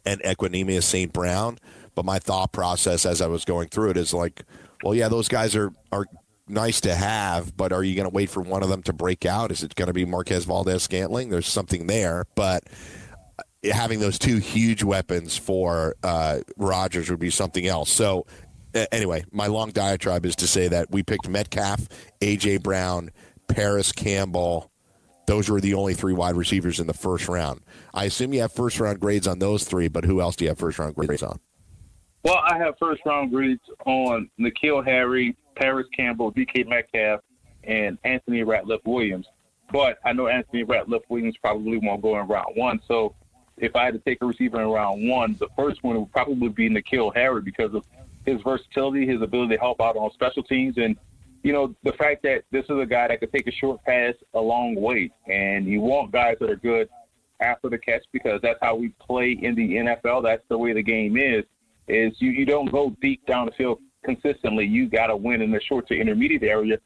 and 0.04 0.20
Equanimeous 0.22 0.84
St. 0.84 1.12
Brown. 1.12 1.58
But 1.94 2.04
my 2.04 2.18
thought 2.18 2.52
process 2.52 3.06
as 3.06 3.22
I 3.22 3.26
was 3.26 3.44
going 3.44 3.68
through 3.68 3.90
it 3.90 3.96
is 3.96 4.12
like, 4.12 4.42
well, 4.82 4.94
yeah, 4.94 5.08
those 5.08 5.28
guys 5.28 5.56
are 5.56 5.72
are 5.92 6.06
nice 6.48 6.80
to 6.82 6.94
have, 6.94 7.56
but 7.56 7.72
are 7.72 7.82
you 7.82 7.94
going 7.94 8.08
to 8.08 8.14
wait 8.14 8.30
for 8.30 8.40
one 8.40 8.62
of 8.62 8.68
them 8.68 8.82
to 8.84 8.92
break 8.92 9.24
out? 9.24 9.50
Is 9.50 9.62
it 9.62 9.74
going 9.74 9.88
to 9.88 9.94
be 9.94 10.04
Marquez 10.04 10.44
Valdes 10.44 10.82
Scantling? 10.82 11.30
There's 11.30 11.48
something 11.48 11.86
there, 11.86 12.24
but 12.34 12.64
having 13.64 14.00
those 14.00 14.18
two 14.18 14.36
huge 14.36 14.82
weapons 14.82 15.36
for 15.36 15.96
uh, 16.02 16.40
Rodgers 16.56 17.10
would 17.10 17.18
be 17.18 17.30
something 17.30 17.66
else. 17.66 17.90
So, 17.90 18.26
Uh, 18.76 18.86
anyway, 18.92 19.24
my 19.32 19.46
long 19.46 19.70
diatribe 19.70 20.26
is 20.26 20.36
to 20.36 20.46
say 20.46 20.68
that 20.68 20.90
we 20.90 21.02
picked 21.02 21.28
Metcalf, 21.28 21.88
A.J. 22.20 22.58
Brown, 22.58 23.10
Parris 23.48 23.90
Campbell. 23.90 24.70
Those 25.26 25.48
were 25.48 25.60
the 25.60 25.74
only 25.74 25.94
three 25.94 26.12
wide 26.12 26.36
receivers 26.36 26.78
in 26.78 26.86
the 26.86 26.94
first 26.94 27.26
round. 27.26 27.62
I 27.94 28.04
assume 28.04 28.34
you 28.34 28.42
have 28.42 28.52
first 28.52 28.78
round 28.78 29.00
grades 29.00 29.26
on 29.26 29.38
those 29.38 29.64
three, 29.64 29.88
but 29.88 30.04
who 30.04 30.20
else 30.20 30.36
do 30.36 30.44
you 30.44 30.50
have 30.50 30.58
first 30.58 30.78
round 30.78 30.94
grades 30.94 31.22
on? 31.22 31.40
Well, 32.22 32.38
I 32.44 32.58
have 32.58 32.74
first 32.78 33.02
round 33.06 33.30
grades 33.30 33.62
on 33.86 34.28
N'Keal 34.38 34.84
Harry, 34.84 35.36
Parris 35.54 35.86
Campbell, 35.96 36.32
DK 36.32 36.68
Metcalf, 36.68 37.20
and 37.64 37.98
Anthony 38.04 38.42
Ratliff 38.42 38.84
Williams. 38.84 39.26
But 39.72 39.98
I 40.04 40.12
know 40.12 40.28
Anthony 40.28 40.64
Ratliff 40.64 41.02
Williams 41.08 41.36
probably 41.38 41.78
won't 41.78 42.02
go 42.02 42.20
in 42.20 42.26
round 42.28 42.54
one. 42.54 42.80
So 42.86 43.14
if 43.56 43.74
I 43.74 43.84
had 43.84 43.94
to 43.94 44.00
take 44.00 44.18
a 44.22 44.26
receiver 44.26 44.60
in 44.60 44.68
round 44.68 45.08
one, 45.08 45.36
the 45.40 45.48
first 45.56 45.82
one 45.82 45.98
would 45.98 46.12
probably 46.12 46.48
be 46.48 46.68
N'Keal 46.68 47.14
Harry 47.16 47.42
because 47.42 47.74
of 47.74 47.84
his 48.26 48.40
versatility, 48.42 49.06
his 49.06 49.22
ability 49.22 49.54
to 49.54 49.60
help 49.60 49.80
out 49.80 49.96
on 49.96 50.10
special 50.12 50.42
teams, 50.42 50.76
and 50.76 50.96
you 51.42 51.52
know 51.52 51.74
the 51.84 51.92
fact 51.92 52.22
that 52.24 52.42
this 52.50 52.64
is 52.64 52.78
a 52.78 52.86
guy 52.86 53.08
that 53.08 53.20
could 53.20 53.32
take 53.32 53.46
a 53.46 53.52
short 53.52 53.82
pass 53.84 54.14
a 54.34 54.40
long 54.40 54.74
way. 54.74 55.10
And 55.28 55.66
you 55.66 55.80
want 55.80 56.12
guys 56.12 56.36
that 56.40 56.50
are 56.50 56.56
good 56.56 56.88
after 57.40 57.68
the 57.68 57.78
catch 57.78 58.04
because 58.12 58.40
that's 58.42 58.58
how 58.62 58.74
we 58.74 58.88
play 59.00 59.38
in 59.40 59.54
the 59.54 59.74
NFL. 59.76 60.22
That's 60.22 60.42
the 60.48 60.58
way 60.58 60.72
the 60.72 60.82
game 60.82 61.16
is 61.16 61.44
is 61.88 62.12
you, 62.18 62.30
you 62.30 62.44
don't 62.44 62.70
go 62.70 62.96
deep 63.00 63.24
down 63.26 63.46
the 63.46 63.52
field 63.52 63.78
consistently. 64.04 64.64
You 64.64 64.88
got 64.88 65.08
to 65.08 65.16
win 65.16 65.42
in 65.42 65.50
the 65.50 65.60
short 65.60 65.86
to 65.88 65.94
intermediate 65.94 66.42
area 66.42 66.78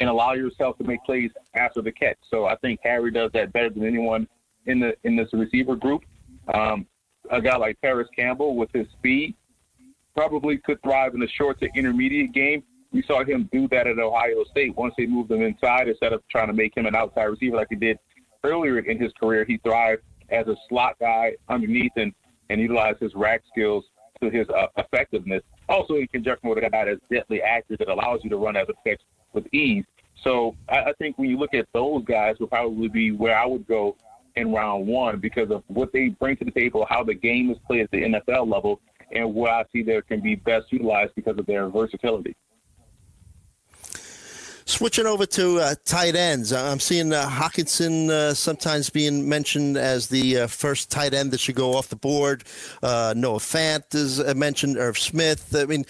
and 0.00 0.10
allow 0.10 0.32
yourself 0.32 0.76
to 0.78 0.84
make 0.84 1.02
plays 1.04 1.30
after 1.54 1.82
the 1.82 1.92
catch. 1.92 2.18
So 2.30 2.46
I 2.46 2.56
think 2.56 2.80
Harry 2.82 3.10
does 3.10 3.30
that 3.32 3.52
better 3.52 3.70
than 3.70 3.84
anyone 3.84 4.28
in 4.66 4.80
the 4.80 4.94
in 5.04 5.16
this 5.16 5.28
receiver 5.32 5.76
group. 5.76 6.02
Um, 6.52 6.86
a 7.30 7.40
guy 7.40 7.56
like 7.56 7.80
Parris 7.80 8.08
Campbell 8.16 8.56
with 8.56 8.70
his 8.72 8.86
speed 8.98 9.34
probably 10.16 10.58
could 10.58 10.82
thrive 10.82 11.14
in 11.14 11.20
the 11.20 11.28
short 11.28 11.60
to 11.60 11.68
intermediate 11.76 12.32
game. 12.32 12.62
We 12.92 13.02
saw 13.02 13.24
him 13.24 13.48
do 13.52 13.68
that 13.68 13.86
at 13.86 13.98
Ohio 13.98 14.44
State. 14.50 14.74
Once 14.76 14.94
they 14.96 15.06
moved 15.06 15.30
him 15.30 15.42
inside, 15.42 15.88
instead 15.88 16.12
of 16.12 16.22
trying 16.30 16.46
to 16.46 16.54
make 16.54 16.76
him 16.76 16.86
an 16.86 16.96
outside 16.96 17.24
receiver 17.24 17.56
like 17.56 17.68
he 17.68 17.76
did 17.76 17.98
earlier 18.42 18.78
in 18.78 19.00
his 19.00 19.12
career, 19.20 19.44
he 19.44 19.58
thrived 19.58 20.02
as 20.30 20.46
a 20.46 20.56
slot 20.68 20.96
guy 20.98 21.32
underneath 21.48 21.92
and, 21.96 22.12
and 22.48 22.60
utilized 22.60 23.00
his 23.00 23.14
rack 23.14 23.42
skills 23.50 23.84
to 24.22 24.30
his 24.30 24.48
uh, 24.48 24.66
effectiveness. 24.78 25.42
Also, 25.68 25.94
in 25.94 26.06
conjunction 26.08 26.48
with 26.48 26.58
a 26.58 26.70
guy 26.70 26.84
that's 26.86 27.00
deadly 27.12 27.42
accurate 27.42 27.80
that 27.80 27.88
allows 27.88 28.20
you 28.22 28.30
to 28.30 28.36
run 28.36 28.56
as 28.56 28.66
a 28.68 28.88
pitch 28.88 29.00
with 29.32 29.44
ease. 29.52 29.84
So 30.24 30.56
I, 30.68 30.78
I 30.78 30.92
think 30.98 31.18
when 31.18 31.28
you 31.28 31.38
look 31.38 31.54
at 31.54 31.66
those 31.74 32.04
guys, 32.04 32.36
will 32.40 32.46
probably 32.46 32.88
be 32.88 33.12
where 33.12 33.36
I 33.36 33.44
would 33.44 33.66
go 33.66 33.96
in 34.36 34.52
round 34.52 34.86
one 34.86 35.18
because 35.18 35.50
of 35.50 35.62
what 35.66 35.92
they 35.92 36.08
bring 36.08 36.36
to 36.36 36.44
the 36.44 36.50
table, 36.50 36.86
how 36.88 37.02
the 37.02 37.14
game 37.14 37.50
is 37.50 37.58
played 37.66 37.82
at 37.82 37.90
the 37.90 38.02
NFL 38.02 38.50
level, 38.50 38.80
and 39.12 39.34
where 39.34 39.52
I 39.52 39.64
see 39.72 39.82
there 39.82 40.02
can 40.02 40.20
be 40.20 40.34
best 40.34 40.72
utilized 40.72 41.14
because 41.14 41.38
of 41.38 41.46
their 41.46 41.68
versatility. 41.68 42.34
Switching 44.68 45.06
over 45.06 45.24
to 45.24 45.60
uh, 45.60 45.74
tight 45.84 46.16
ends, 46.16 46.52
uh, 46.52 46.60
I'm 46.60 46.80
seeing 46.80 47.12
uh, 47.12 47.28
Hockenson 47.28 48.10
uh, 48.10 48.34
sometimes 48.34 48.90
being 48.90 49.28
mentioned 49.28 49.76
as 49.76 50.08
the 50.08 50.40
uh, 50.40 50.46
first 50.48 50.90
tight 50.90 51.14
end 51.14 51.30
that 51.30 51.38
should 51.38 51.54
go 51.54 51.74
off 51.74 51.86
the 51.86 51.94
board. 51.94 52.42
Uh, 52.82 53.14
Noah 53.16 53.38
Fant 53.38 53.94
is 53.94 54.18
mentioned, 54.34 54.76
Irv 54.76 54.98
Smith. 54.98 55.54
I 55.56 55.66
mean, 55.66 55.84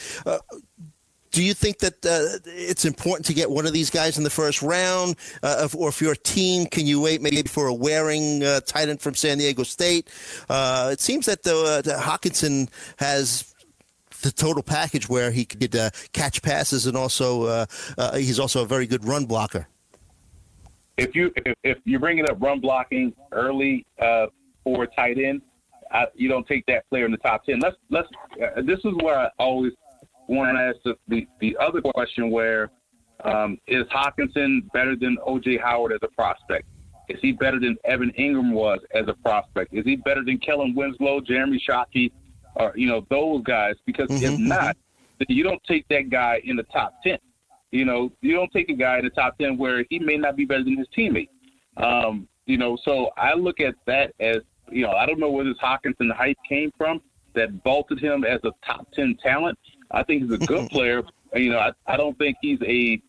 do 1.37 1.45
you 1.45 1.53
think 1.53 1.81
that 1.81 2.07
uh, 2.07 2.39
it's 2.47 2.87
important 2.87 3.27
to 3.27 3.35
get 3.35 3.51
one 3.51 3.67
of 3.67 3.75
these 3.75 3.91
guys 3.91 4.17
in 4.17 4.25
the 4.25 4.31
first 4.31 4.63
round, 4.63 5.17
uh, 5.43 5.69
or 5.77 5.91
if 5.91 6.01
your 6.01 6.15
team, 6.15 6.65
can 6.65 6.87
you 6.87 6.99
wait 6.99 7.21
maybe 7.21 7.43
for 7.43 7.67
a 7.67 7.75
Warring 7.75 8.43
uh, 8.43 8.61
tight 8.61 8.89
end 8.89 9.03
from 9.03 9.15
San 9.15 9.37
Diego 9.37 9.63
State? 9.63 10.09
it 10.49 10.99
seems 10.99 11.27
that 11.27 11.43
the, 11.43 11.83
the 11.85 11.93
Hockenson 11.93 12.71
has 12.97 13.55
the 14.23 14.33
total 14.33 14.63
package 14.63 15.11
where 15.11 15.31
he 15.31 15.45
could 15.45 15.77
uh, 15.77 15.91
catch 16.15 16.41
passes 16.41 16.87
and 16.87 16.97
also 16.97 17.43
uh, 17.43 17.67
uh, 17.99 18.17
he's 18.17 18.41
also 18.41 18.63
a 18.63 18.67
very 18.67 18.87
good 18.87 19.05
run 19.05 19.27
blocker. 19.27 19.69
If 20.97 21.15
you 21.15 21.31
if, 21.37 21.55
if 21.63 21.79
you're 21.85 22.01
bringing 22.01 22.25
up 22.31 22.41
run 22.41 22.61
blocking 22.61 23.13
early 23.33 23.85
uh, 24.01 24.29
for 24.65 24.85
a 24.85 24.87
tight 24.87 25.19
end, 25.19 25.43
I, 25.93 26.07
you 26.15 26.31
don't 26.31 26.49
take 26.49 26.65
that 26.67 26.89
player 26.89 27.05
in 27.05 27.11
the 27.11 27.19
top 27.19 27.45
ten. 27.45 27.59
Let's 27.59 27.77
let's. 27.91 28.09
Uh, 28.43 28.63
this 28.63 28.79
is 28.79 28.95
where 29.03 29.19
I 29.19 29.29
always 29.39 29.73
want 30.29 30.57
to 30.57 30.63
ask 30.63 30.77
the, 30.85 30.97
the, 31.09 31.27
the 31.41 31.57
other 31.61 31.81
question: 31.81 32.31
Where 32.31 32.71
um, 33.25 33.59
is 33.67 33.85
Hockenson 33.85 34.71
better 34.73 34.97
than 34.97 35.17
OJ 35.27 35.61
Howard 35.61 35.93
as 35.93 36.01
a 36.03 36.09
prospect? 36.09 36.67
Is 37.09 37.19
he 37.21 37.33
better 37.33 37.61
than 37.61 37.77
Evan 37.85 38.13
Engram 38.19 38.53
was 38.53 38.81
as 38.95 39.07
a 39.09 39.15
prospect? 39.15 39.73
Is 39.73 39.85
he 39.85 39.97
better 39.97 40.25
than 40.25 40.39
Kellen 40.39 40.75
Winslow, 40.75 41.21
Jeremy 41.21 41.63
Shockey, 41.69 42.11
or 42.57 42.73
you 42.77 42.89
know 42.89 43.07
those 43.11 43.43
guys 43.45 43.75
because 43.85 44.09
mm-hmm, 44.09 44.35
if 44.35 44.39
not, 44.41 44.77
mm-hmm. 44.77 45.33
you 45.33 45.45
don't 45.45 45.63
take 45.65 45.87
that 45.89 46.11
guy 46.11 46.41
in 46.45 46.57
the 46.57 46.65
top 46.65 46.95
ten. 47.03 47.19
You 47.71 47.85
know, 47.85 48.13
you 48.23 48.35
don't 48.35 48.53
take 48.53 48.69
a 48.71 48.75
guy 48.75 48.99
in 48.99 49.05
the 49.05 49.11
top 49.11 49.39
ten 49.39 49.57
where 49.57 49.85
he 49.91 49.99
may 49.99 50.17
not 50.17 50.37
be 50.37 50.45
better 50.45 50.65
than 50.65 50.79
his 50.79 50.89
teammate. 50.97 51.29
Um, 51.77 52.29
you 52.47 52.59
know, 52.59 52.79
so 52.85 53.11
I 53.17 53.35
look 53.35 53.61
at 53.61 53.75
that 53.87 54.13
as 54.21 54.39
you 54.71 54.83
know, 54.83 54.93
I 54.93 55.07
don't 55.07 55.21
know 55.21 55.31
where 55.31 55.45
this 55.45 55.59
Hockenson 55.63 56.13
hype 56.13 56.39
came 56.49 56.73
from 56.77 57.01
that 57.35 57.51
vaulted 57.63 58.01
him 58.01 58.25
as 58.25 58.41
a 58.45 58.51
top 58.67 58.89
ten 58.93 59.17
talent. 59.23 59.59
I 59.91 60.03
think 60.03 60.23
he's 60.23 60.33
a 60.33 60.47
good 60.47 60.69
player. 60.71 61.03
You 61.35 61.51
know, 61.51 61.59
I, 61.59 61.73
I 61.87 61.97
don't 61.97 62.17
think 62.19 62.37
he's 62.41 62.59
a 62.63 63.01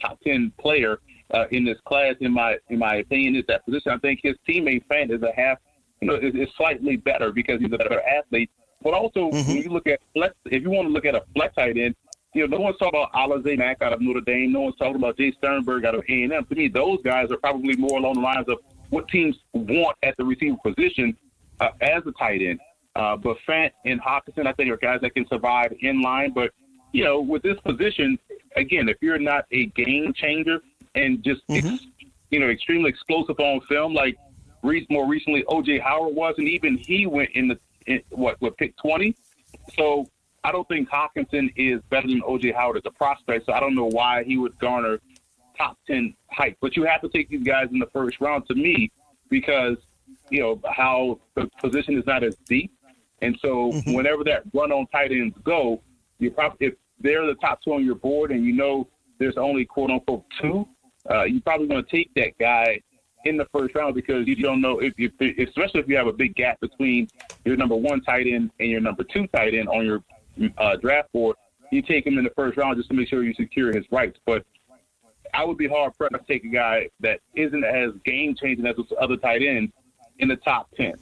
top 0.00 0.20
ten 0.22 0.52
player 0.58 0.98
uh, 1.32 1.46
in 1.50 1.64
this 1.64 1.78
class. 1.84 2.14
In 2.20 2.32
my 2.32 2.58
in 2.68 2.78
my 2.78 2.96
opinion, 2.96 3.36
is 3.36 3.44
that 3.48 3.64
position. 3.64 3.92
I 3.92 3.98
think 3.98 4.20
his 4.22 4.36
teammate 4.48 4.84
Fant 4.90 5.10
is 5.10 5.22
a 5.22 5.32
half, 5.34 5.58
you 6.00 6.08
know, 6.08 6.14
is, 6.14 6.34
is 6.34 6.48
slightly 6.56 6.96
better 6.96 7.32
because 7.32 7.60
he's 7.60 7.72
a 7.72 7.78
better 7.78 8.00
athlete. 8.02 8.50
But 8.82 8.94
also, 8.94 9.30
mm-hmm. 9.30 9.48
when 9.48 9.62
you 9.62 9.70
look 9.70 9.86
at 9.86 10.00
flex, 10.14 10.34
if 10.46 10.62
you 10.62 10.70
want 10.70 10.88
to 10.88 10.92
look 10.92 11.06
at 11.06 11.14
a 11.14 11.24
flex 11.34 11.54
tight 11.54 11.78
end, 11.78 11.94
you 12.34 12.46
know, 12.46 12.58
no 12.58 12.62
one's 12.62 12.76
talking 12.78 13.00
about 13.00 13.12
Alize 13.12 13.56
Mack 13.56 13.80
out 13.80 13.92
of 13.92 14.00
Notre 14.00 14.20
Dame. 14.20 14.52
No 14.52 14.62
one's 14.62 14.76
talking 14.76 14.96
about 14.96 15.16
Jace 15.16 15.36
Sternberger 15.36 15.86
out 15.86 15.94
of 15.94 16.02
A&M. 16.08 16.30
To 16.30 16.54
me, 16.54 16.68
those 16.68 16.98
guys 17.02 17.30
are 17.30 17.36
probably 17.38 17.76
more 17.76 17.98
along 17.98 18.14
the 18.14 18.20
lines 18.20 18.46
of 18.48 18.58
what 18.90 19.08
teams 19.08 19.36
want 19.52 19.96
at 20.02 20.16
the 20.18 20.24
receiver 20.24 20.56
position 20.64 21.16
uh, 21.60 21.70
as 21.80 22.02
a 22.06 22.12
tight 22.12 22.42
end. 22.42 22.60
Uh, 22.96 23.16
but 23.16 23.36
Fant 23.46 23.70
and 23.84 24.00
Hockenson, 24.00 24.46
I 24.46 24.52
think, 24.52 24.70
are 24.70 24.76
guys 24.76 25.00
that 25.02 25.14
can 25.14 25.26
survive 25.28 25.74
in 25.80 26.00
line. 26.00 26.32
But, 26.32 26.52
you 26.92 27.04
know, 27.04 27.20
with 27.20 27.42
this 27.42 27.58
position, 27.60 28.18
again, 28.56 28.88
if 28.88 28.98
you're 29.00 29.18
not 29.18 29.46
a 29.50 29.66
game 29.66 30.12
changer 30.12 30.60
and 30.94 31.22
just, 31.24 31.46
mm-hmm. 31.48 31.74
ex, 31.74 31.84
you 32.30 32.40
know, 32.40 32.48
extremely 32.48 32.90
explosive 32.90 33.38
on 33.40 33.60
film, 33.62 33.94
like 33.94 34.16
more 34.90 35.06
recently 35.06 35.44
OJ 35.44 35.80
Howard 35.80 36.14
was, 36.14 36.34
and 36.38 36.48
even 36.48 36.76
he 36.76 37.06
went 37.06 37.30
in 37.34 37.48
the 37.48 37.58
in, 37.86 38.00
what 38.10 38.40
what 38.40 38.56
pick 38.56 38.76
twenty. 38.76 39.14
So 39.76 40.08
I 40.42 40.52
don't 40.52 40.66
think 40.68 40.88
Hockenson 40.88 41.52
is 41.56 41.80
better 41.90 42.08
than 42.08 42.22
OJ 42.22 42.54
Howard 42.54 42.78
as 42.78 42.82
a 42.86 42.90
prospect. 42.90 43.46
So 43.46 43.52
I 43.52 43.60
don't 43.60 43.74
know 43.74 43.86
why 43.86 44.24
he 44.24 44.36
would 44.36 44.58
garner 44.58 45.00
top 45.56 45.78
ten 45.86 46.14
hype. 46.30 46.56
But 46.60 46.76
you 46.76 46.84
have 46.84 47.00
to 47.02 47.08
take 47.08 47.28
these 47.28 47.44
guys 47.44 47.68
in 47.70 47.78
the 47.78 47.88
first 47.92 48.20
round 48.20 48.46
to 48.48 48.54
me 48.54 48.90
because 49.28 49.76
you 50.30 50.40
know 50.40 50.60
how 50.70 51.20
the 51.34 51.48
position 51.60 51.98
is 51.98 52.06
not 52.06 52.24
as 52.24 52.36
deep, 52.48 52.72
and 53.22 53.38
so 53.40 53.72
mm-hmm. 53.72 53.92
whenever 53.92 54.24
that 54.24 54.42
run 54.52 54.72
on 54.72 54.86
tight 54.88 55.12
ends 55.12 55.36
go, 55.44 55.80
you 56.18 56.30
probably 56.30 56.68
if 56.68 56.74
they're 57.00 57.26
the 57.26 57.34
top 57.36 57.60
two 57.62 57.72
on 57.72 57.84
your 57.84 57.94
board 57.94 58.30
and 58.30 58.44
you 58.44 58.52
know 58.52 58.88
there's 59.18 59.36
only 59.36 59.64
quote 59.64 59.90
unquote 59.90 60.24
two, 60.40 60.66
uh, 61.10 61.24
you 61.24 61.40
probably 61.40 61.66
want 61.66 61.86
to 61.86 61.96
take 61.96 62.12
that 62.14 62.36
guy 62.38 62.80
in 63.24 63.36
the 63.36 63.46
first 63.52 63.74
round 63.74 63.94
because 63.94 64.26
you 64.26 64.36
don't 64.36 64.60
know 64.60 64.80
if, 64.80 64.92
if, 64.98 65.12
especially 65.48 65.80
if 65.80 65.88
you 65.88 65.96
have 65.96 66.06
a 66.06 66.12
big 66.12 66.34
gap 66.34 66.60
between 66.60 67.08
your 67.44 67.56
number 67.56 67.74
one 67.74 68.00
tight 68.02 68.26
end 68.26 68.50
and 68.60 68.70
your 68.70 68.80
number 68.80 69.04
two 69.04 69.26
tight 69.28 69.54
end 69.54 69.68
on 69.68 69.84
your 69.84 70.02
uh, 70.58 70.76
draft 70.76 71.10
board. 71.12 71.36
You 71.70 71.82
take 71.82 72.06
him 72.06 72.18
in 72.18 72.24
the 72.24 72.30
first 72.36 72.56
round 72.56 72.76
just 72.76 72.88
to 72.90 72.94
make 72.94 73.08
sure 73.08 73.24
you 73.24 73.34
secure 73.34 73.72
his 73.72 73.84
rights. 73.90 74.18
But 74.26 74.44
I 75.32 75.44
would 75.44 75.56
be 75.56 75.66
hard 75.66 75.96
pressed 75.96 76.12
to 76.12 76.20
take 76.28 76.44
a 76.44 76.48
guy 76.48 76.88
that 77.00 77.20
isn't 77.34 77.64
as 77.64 77.92
game 78.04 78.34
changing 78.40 78.66
as 78.66 78.76
other 79.00 79.16
tight 79.16 79.42
ends 79.42 79.72
in 80.18 80.28
the 80.28 80.36
top 80.36 80.68
10. 80.76 80.94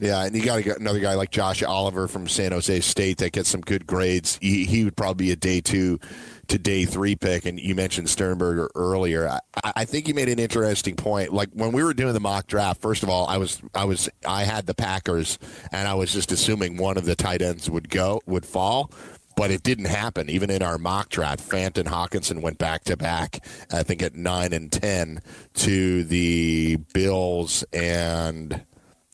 Yeah, 0.00 0.24
and 0.24 0.34
you 0.34 0.44
got 0.44 0.56
to 0.56 0.62
get 0.62 0.78
another 0.78 1.00
guy 1.00 1.14
like 1.14 1.30
Josh 1.30 1.62
Oliver 1.62 2.06
from 2.06 2.28
San 2.28 2.52
Jose 2.52 2.80
State 2.80 3.18
that 3.18 3.32
gets 3.32 3.48
some 3.48 3.60
good 3.60 3.84
grades. 3.84 4.38
He, 4.40 4.64
he 4.64 4.84
would 4.84 4.96
probably 4.96 5.26
be 5.26 5.32
a 5.32 5.36
day 5.36 5.60
two 5.60 5.98
to 6.46 6.58
day 6.58 6.84
three 6.84 7.16
pick. 7.16 7.44
And 7.46 7.58
you 7.58 7.74
mentioned 7.74 8.08
Sternberger 8.08 8.70
earlier. 8.76 9.28
I, 9.28 9.40
I 9.64 9.84
think 9.84 10.06
you 10.06 10.14
made 10.14 10.28
an 10.28 10.38
interesting 10.38 10.94
point. 10.94 11.32
Like 11.32 11.48
when 11.52 11.72
we 11.72 11.82
were 11.82 11.94
doing 11.94 12.14
the 12.14 12.20
mock 12.20 12.46
draft, 12.46 12.80
first 12.80 13.02
of 13.02 13.08
all, 13.08 13.26
I 13.26 13.38
was 13.38 13.60
I 13.74 13.84
was 13.86 14.08
I 14.24 14.44
had 14.44 14.66
the 14.66 14.74
Packers, 14.74 15.36
and 15.72 15.88
I 15.88 15.94
was 15.94 16.12
just 16.12 16.30
assuming 16.30 16.76
one 16.76 16.96
of 16.96 17.04
the 17.04 17.16
tight 17.16 17.42
ends 17.42 17.68
would 17.68 17.88
go 17.88 18.20
would 18.26 18.46
fall 18.46 18.92
but 19.36 19.52
it 19.52 19.62
didn't 19.62 19.84
happen. 19.84 20.28
Even 20.28 20.50
in 20.50 20.64
our 20.64 20.78
mock 20.78 21.10
draft, 21.10 21.48
Fant 21.48 21.78
and 21.78 21.88
Hockenson 21.88 22.42
went 22.42 22.58
back 22.58 22.82
to 22.84 22.96
back. 22.96 23.38
I 23.72 23.84
think 23.84 24.02
at 24.02 24.16
nine 24.16 24.52
and 24.52 24.70
ten 24.72 25.22
to 25.54 26.02
the 26.02 26.78
Bills 26.92 27.62
and 27.72 28.64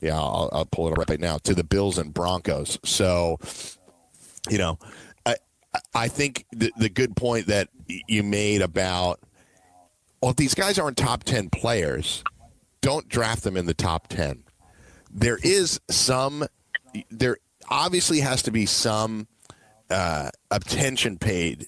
yeah, 0.04 0.18
I'll, 0.18 0.50
I'll 0.52 0.66
pull 0.66 0.88
it 0.88 0.92
up 0.92 1.08
right 1.08 1.18
now 1.18 1.38
to 1.38 1.54
the 1.54 1.64
Bills 1.64 1.96
and 1.99 2.12
Broncos. 2.12 2.78
So, 2.84 3.38
you 4.50 4.58
know, 4.58 4.78
I 5.25 5.37
I 5.94 6.08
think 6.08 6.44
the 6.52 6.70
the 6.76 6.90
good 6.90 7.16
point 7.16 7.46
that 7.46 7.68
you 8.06 8.23
made 8.23 8.61
about 8.61 9.20
well, 10.20 10.34
these 10.34 10.54
guys 10.54 10.78
aren't 10.78 10.96
top 10.99 11.25
ten 11.25 11.49
players, 11.49 12.23
don't 12.82 13.08
draft 13.08 13.44
them 13.44 13.56
in 13.56 13.66
the 13.66 13.75
top 13.75 14.08
ten. 14.08 14.44
There 15.11 15.38
is 15.42 15.80
some 15.88 16.46
there 17.11 17.38
obviously 17.68 18.20
has 18.20 18.42
to 18.42 18.50
be 18.50 18.66
some 18.66 19.26
uh, 19.90 20.30
attention 20.50 21.18
paid 21.18 21.66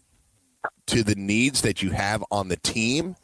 to 0.88 1.02
the 1.02 1.14
needs 1.14 1.62
that 1.62 1.82
you 1.82 1.90
have 1.90 2.22
on 2.30 2.48
the 2.48 2.56
team. 2.56 3.16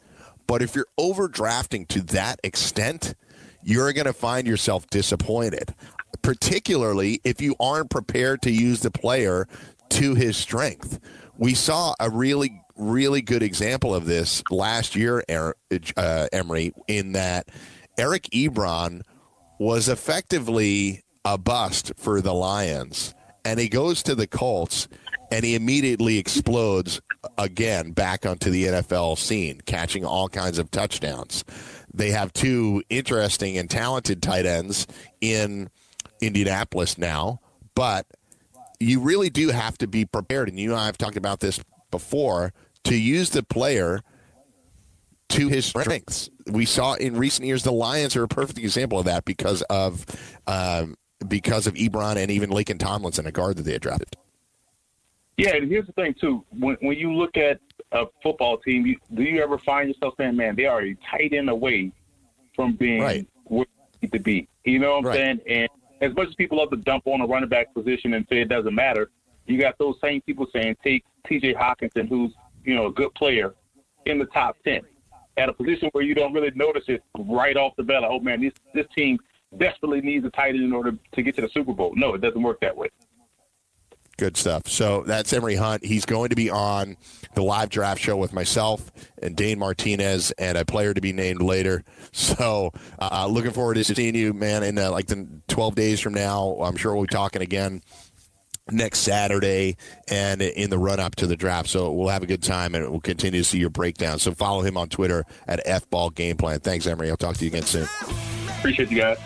But 0.47 0.61
if 0.61 0.75
you're 0.75 0.87
overdrafting 0.99 1.87
to 1.89 2.01
that 2.01 2.39
extent, 2.43 3.15
you're 3.63 3.93
going 3.93 4.05
to 4.05 4.13
find 4.13 4.47
yourself 4.47 4.87
disappointed, 4.87 5.73
particularly 6.21 7.21
if 7.23 7.41
you 7.41 7.55
aren't 7.59 7.89
prepared 7.89 8.41
to 8.43 8.51
use 8.51 8.81
the 8.81 8.91
player 8.91 9.47
to 9.89 10.15
his 10.15 10.37
strength. 10.37 10.99
We 11.37 11.53
saw 11.53 11.95
a 11.99 12.09
really, 12.09 12.61
really 12.75 13.21
good 13.21 13.43
example 13.43 13.93
of 13.93 14.05
this 14.05 14.43
last 14.49 14.95
year, 14.95 15.23
uh, 15.29 16.27
Emory, 16.31 16.73
in 16.87 17.13
that 17.13 17.49
Eric 17.97 18.23
Ebron 18.33 19.01
was 19.59 19.89
effectively 19.89 21.03
a 21.25 21.37
bust 21.37 21.93
for 21.97 22.21
the 22.21 22.33
Lions 22.33 23.13
and 23.45 23.59
he 23.59 23.67
goes 23.67 24.03
to 24.03 24.15
the 24.15 24.27
Colts 24.27 24.87
and 25.31 25.43
he 25.43 25.55
immediately 25.55 26.17
explodes 26.17 27.01
again 27.37 27.91
back 27.91 28.25
onto 28.25 28.49
the 28.49 28.65
NFL 28.65 29.17
scene, 29.17 29.61
catching 29.65 30.05
all 30.05 30.29
kinds 30.29 30.59
of 30.59 30.71
touchdowns. 30.71 31.43
They 31.93 32.11
have 32.11 32.33
two 32.33 32.83
interesting 32.89 33.57
and 33.57 33.69
talented 33.69 34.21
tight 34.21 34.45
ends 34.45 34.87
in 35.21 35.69
Indianapolis 36.21 36.97
now, 36.97 37.39
but 37.75 38.07
you 38.79 38.99
really 38.99 39.29
do 39.29 39.49
have 39.49 39.77
to 39.79 39.87
be 39.87 40.05
prepared. 40.05 40.49
And 40.49 40.59
you 40.59 40.71
and 40.71 40.79
I 40.79 40.87
have 40.87 40.97
talked 40.97 41.17
about 41.17 41.39
this 41.39 41.59
before 41.91 42.53
to 42.85 42.95
use 42.95 43.29
the 43.29 43.43
player 43.43 44.01
to 45.29 45.47
his 45.49 45.65
strengths. 45.65 46.29
We 46.47 46.65
saw 46.65 46.93
in 46.93 47.15
recent 47.15 47.47
years 47.47 47.63
the 47.63 47.71
Lions 47.71 48.15
are 48.15 48.23
a 48.23 48.27
perfect 48.27 48.59
example 48.59 48.99
of 48.99 49.05
that 49.05 49.25
because 49.25 49.61
of 49.63 50.05
um, 50.47 50.95
because 51.27 51.67
of 51.67 51.75
Ebron 51.75 52.17
and 52.17 52.29
even 52.29 52.49
Laken 52.49 52.79
Tomlinson, 52.79 53.25
a 53.25 53.31
guard 53.31 53.57
that 53.57 53.63
they 53.63 53.73
had 53.73 53.81
drafted. 53.81 54.15
Yeah, 55.37 55.55
and 55.55 55.69
here's 55.69 55.87
the 55.87 55.93
thing 55.93 56.13
too. 56.19 56.43
When 56.51 56.77
when 56.81 56.97
you 56.97 57.13
look 57.13 57.37
at 57.37 57.59
a 57.93 58.05
football 58.21 58.57
team, 58.57 58.85
you, 58.85 58.97
do 59.13 59.23
you 59.23 59.41
ever 59.41 59.57
find 59.57 59.87
yourself 59.87 60.15
saying, 60.17 60.35
"Man, 60.35 60.55
they 60.55 60.65
are 60.65 60.81
a 60.81 60.95
tight 61.09 61.33
end 61.33 61.49
away 61.49 61.91
from 62.55 62.73
being 62.75 63.01
right. 63.01 63.27
where 63.45 63.65
they 63.65 64.07
need 64.07 64.13
to 64.13 64.19
be"? 64.19 64.47
You 64.65 64.79
know 64.79 64.91
what 64.91 64.97
I'm 64.97 65.05
right. 65.05 65.15
saying? 65.15 65.39
And 65.47 65.69
as 66.01 66.15
much 66.15 66.29
as 66.29 66.35
people 66.35 66.57
love 66.57 66.71
to 66.71 66.77
dump 66.77 67.03
on 67.05 67.21
a 67.21 67.25
running 67.25 67.49
back 67.49 67.73
position 67.73 68.13
and 68.13 68.25
say 68.29 68.41
it 68.41 68.49
doesn't 68.49 68.73
matter, 68.73 69.09
you 69.45 69.59
got 69.59 69.77
those 69.77 69.95
same 70.01 70.21
people 70.21 70.47
saying, 70.53 70.75
"Take 70.83 71.05
T.J. 71.27 71.53
Hockenson, 71.53 72.09
who's 72.09 72.33
you 72.65 72.75
know 72.75 72.87
a 72.87 72.91
good 72.91 73.13
player, 73.13 73.53
in 74.05 74.17
the 74.17 74.25
top 74.25 74.57
ten, 74.63 74.81
at 75.37 75.49
a 75.49 75.53
position 75.53 75.89
where 75.91 76.03
you 76.03 76.15
don't 76.15 76.33
really 76.33 76.51
notice 76.55 76.83
it 76.87 77.03
right 77.17 77.55
off 77.57 77.73
the 77.77 77.83
bat. 77.83 78.01
Like, 78.01 78.11
oh 78.11 78.19
man, 78.19 78.41
this 78.41 78.53
this 78.73 78.87
team 78.95 79.19
desperately 79.57 80.01
needs 80.01 80.25
a 80.25 80.31
tight 80.31 80.55
end 80.55 80.63
in 80.63 80.73
order 80.73 80.97
to 81.11 81.21
get 81.21 81.35
to 81.35 81.41
the 81.41 81.49
Super 81.49 81.73
Bowl. 81.73 81.93
No, 81.95 82.15
it 82.15 82.21
doesn't 82.21 82.41
work 82.41 82.59
that 82.61 82.75
way. 82.75 82.89
Good 84.17 84.37
stuff. 84.37 84.67
So 84.67 85.03
that's 85.07 85.33
Emory 85.33 85.55
Hunt. 85.55 85.83
He's 85.83 86.05
going 86.05 86.29
to 86.29 86.35
be 86.35 86.49
on 86.49 86.97
the 87.33 87.41
live 87.41 87.69
draft 87.69 87.99
show 87.99 88.15
with 88.15 88.31
myself 88.31 88.91
and 89.21 89.35
Dane 89.35 89.57
Martinez 89.57 90.31
and 90.31 90.57
a 90.57 90.65
player 90.65 90.93
to 90.93 91.01
be 91.01 91.13
named 91.13 91.41
later. 91.41 91.83
So 92.15 92.71
uh, 92.99 93.25
looking 93.27 93.51
forward 93.51 93.73
to 93.75 93.83
seeing 93.83 94.13
you, 94.13 94.33
man, 94.33 94.61
in 94.61 94.77
uh, 94.77 94.91
like 94.91 95.07
the 95.07 95.27
12 95.47 95.73
days 95.73 95.99
from 95.99 96.13
now. 96.13 96.57
I'm 96.61 96.75
sure 96.75 96.93
we'll 96.93 97.05
be 97.05 97.07
talking 97.07 97.41
again 97.41 97.81
next 98.71 98.99
Saturday 98.99 99.77
and 100.09 100.41
in 100.41 100.69
the 100.69 100.77
run 100.77 100.99
up 100.99 101.15
to 101.15 101.27
the 101.27 101.35
draft. 101.35 101.69
So 101.69 101.91
we'll 101.91 102.09
have 102.09 102.23
a 102.23 102.27
good 102.27 102.43
time 102.43 102.75
and 102.75 102.89
we'll 102.89 102.99
continue 102.99 103.41
to 103.41 103.43
see 103.43 103.57
your 103.57 103.71
breakdown. 103.71 104.19
So 104.19 104.33
follow 104.33 104.61
him 104.61 104.77
on 104.77 104.89
Twitter 104.89 105.25
at 105.47 105.65
FBall 105.65 106.13
Game 106.13 106.37
Plan. 106.37 106.59
Thanks, 106.59 106.85
Emory. 106.85 107.09
I'll 107.09 107.17
talk 107.17 107.35
to 107.37 107.45
you 107.45 107.49
again 107.49 107.63
soon. 107.63 107.87
Appreciate 108.59 108.91
you 108.91 108.97
guys. 108.99 109.17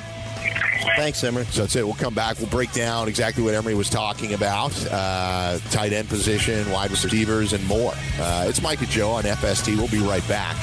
Thanks, 0.96 1.24
Emory. 1.24 1.46
So 1.46 1.62
that's 1.62 1.76
it. 1.76 1.86
We'll 1.86 1.96
come 1.96 2.14
back. 2.14 2.38
We'll 2.40 2.50
break 2.50 2.72
down 2.72 3.08
exactly 3.08 3.44
what 3.44 3.54
Emory 3.54 3.76
was 3.76 3.90
talking 3.90 4.34
about 4.34 4.74
uh, 4.92 5.60
tight 5.72 5.94
end 5.94 6.10
position, 6.10 6.70
wide 6.72 6.92
receivers, 6.92 7.54
and 7.54 7.66
more. 7.68 7.94
Uh, 8.20 8.46
it's 8.48 8.62
Mike 8.62 8.80
and 8.80 8.90
Joe 8.90 9.12
on 9.12 9.24
FST. 9.24 9.76
We'll 9.78 9.88
be 9.90 10.00
right 10.00 10.28
back 10.28 10.56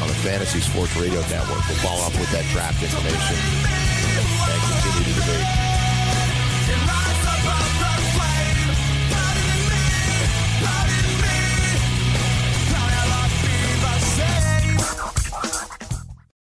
on 0.00 0.08
the 0.08 0.14
Fantasy 0.14 0.60
Sports 0.60 0.96
Radio 0.96 1.20
Network. 1.22 1.66
We'll 1.68 1.78
follow 1.78 2.04
up 2.04 2.12
with 2.12 2.30
that 2.32 2.44
draft 2.52 2.82
information 2.82 3.36
and 4.16 4.82
continue 4.82 5.14
to 5.14 5.20
debate. 5.20 5.67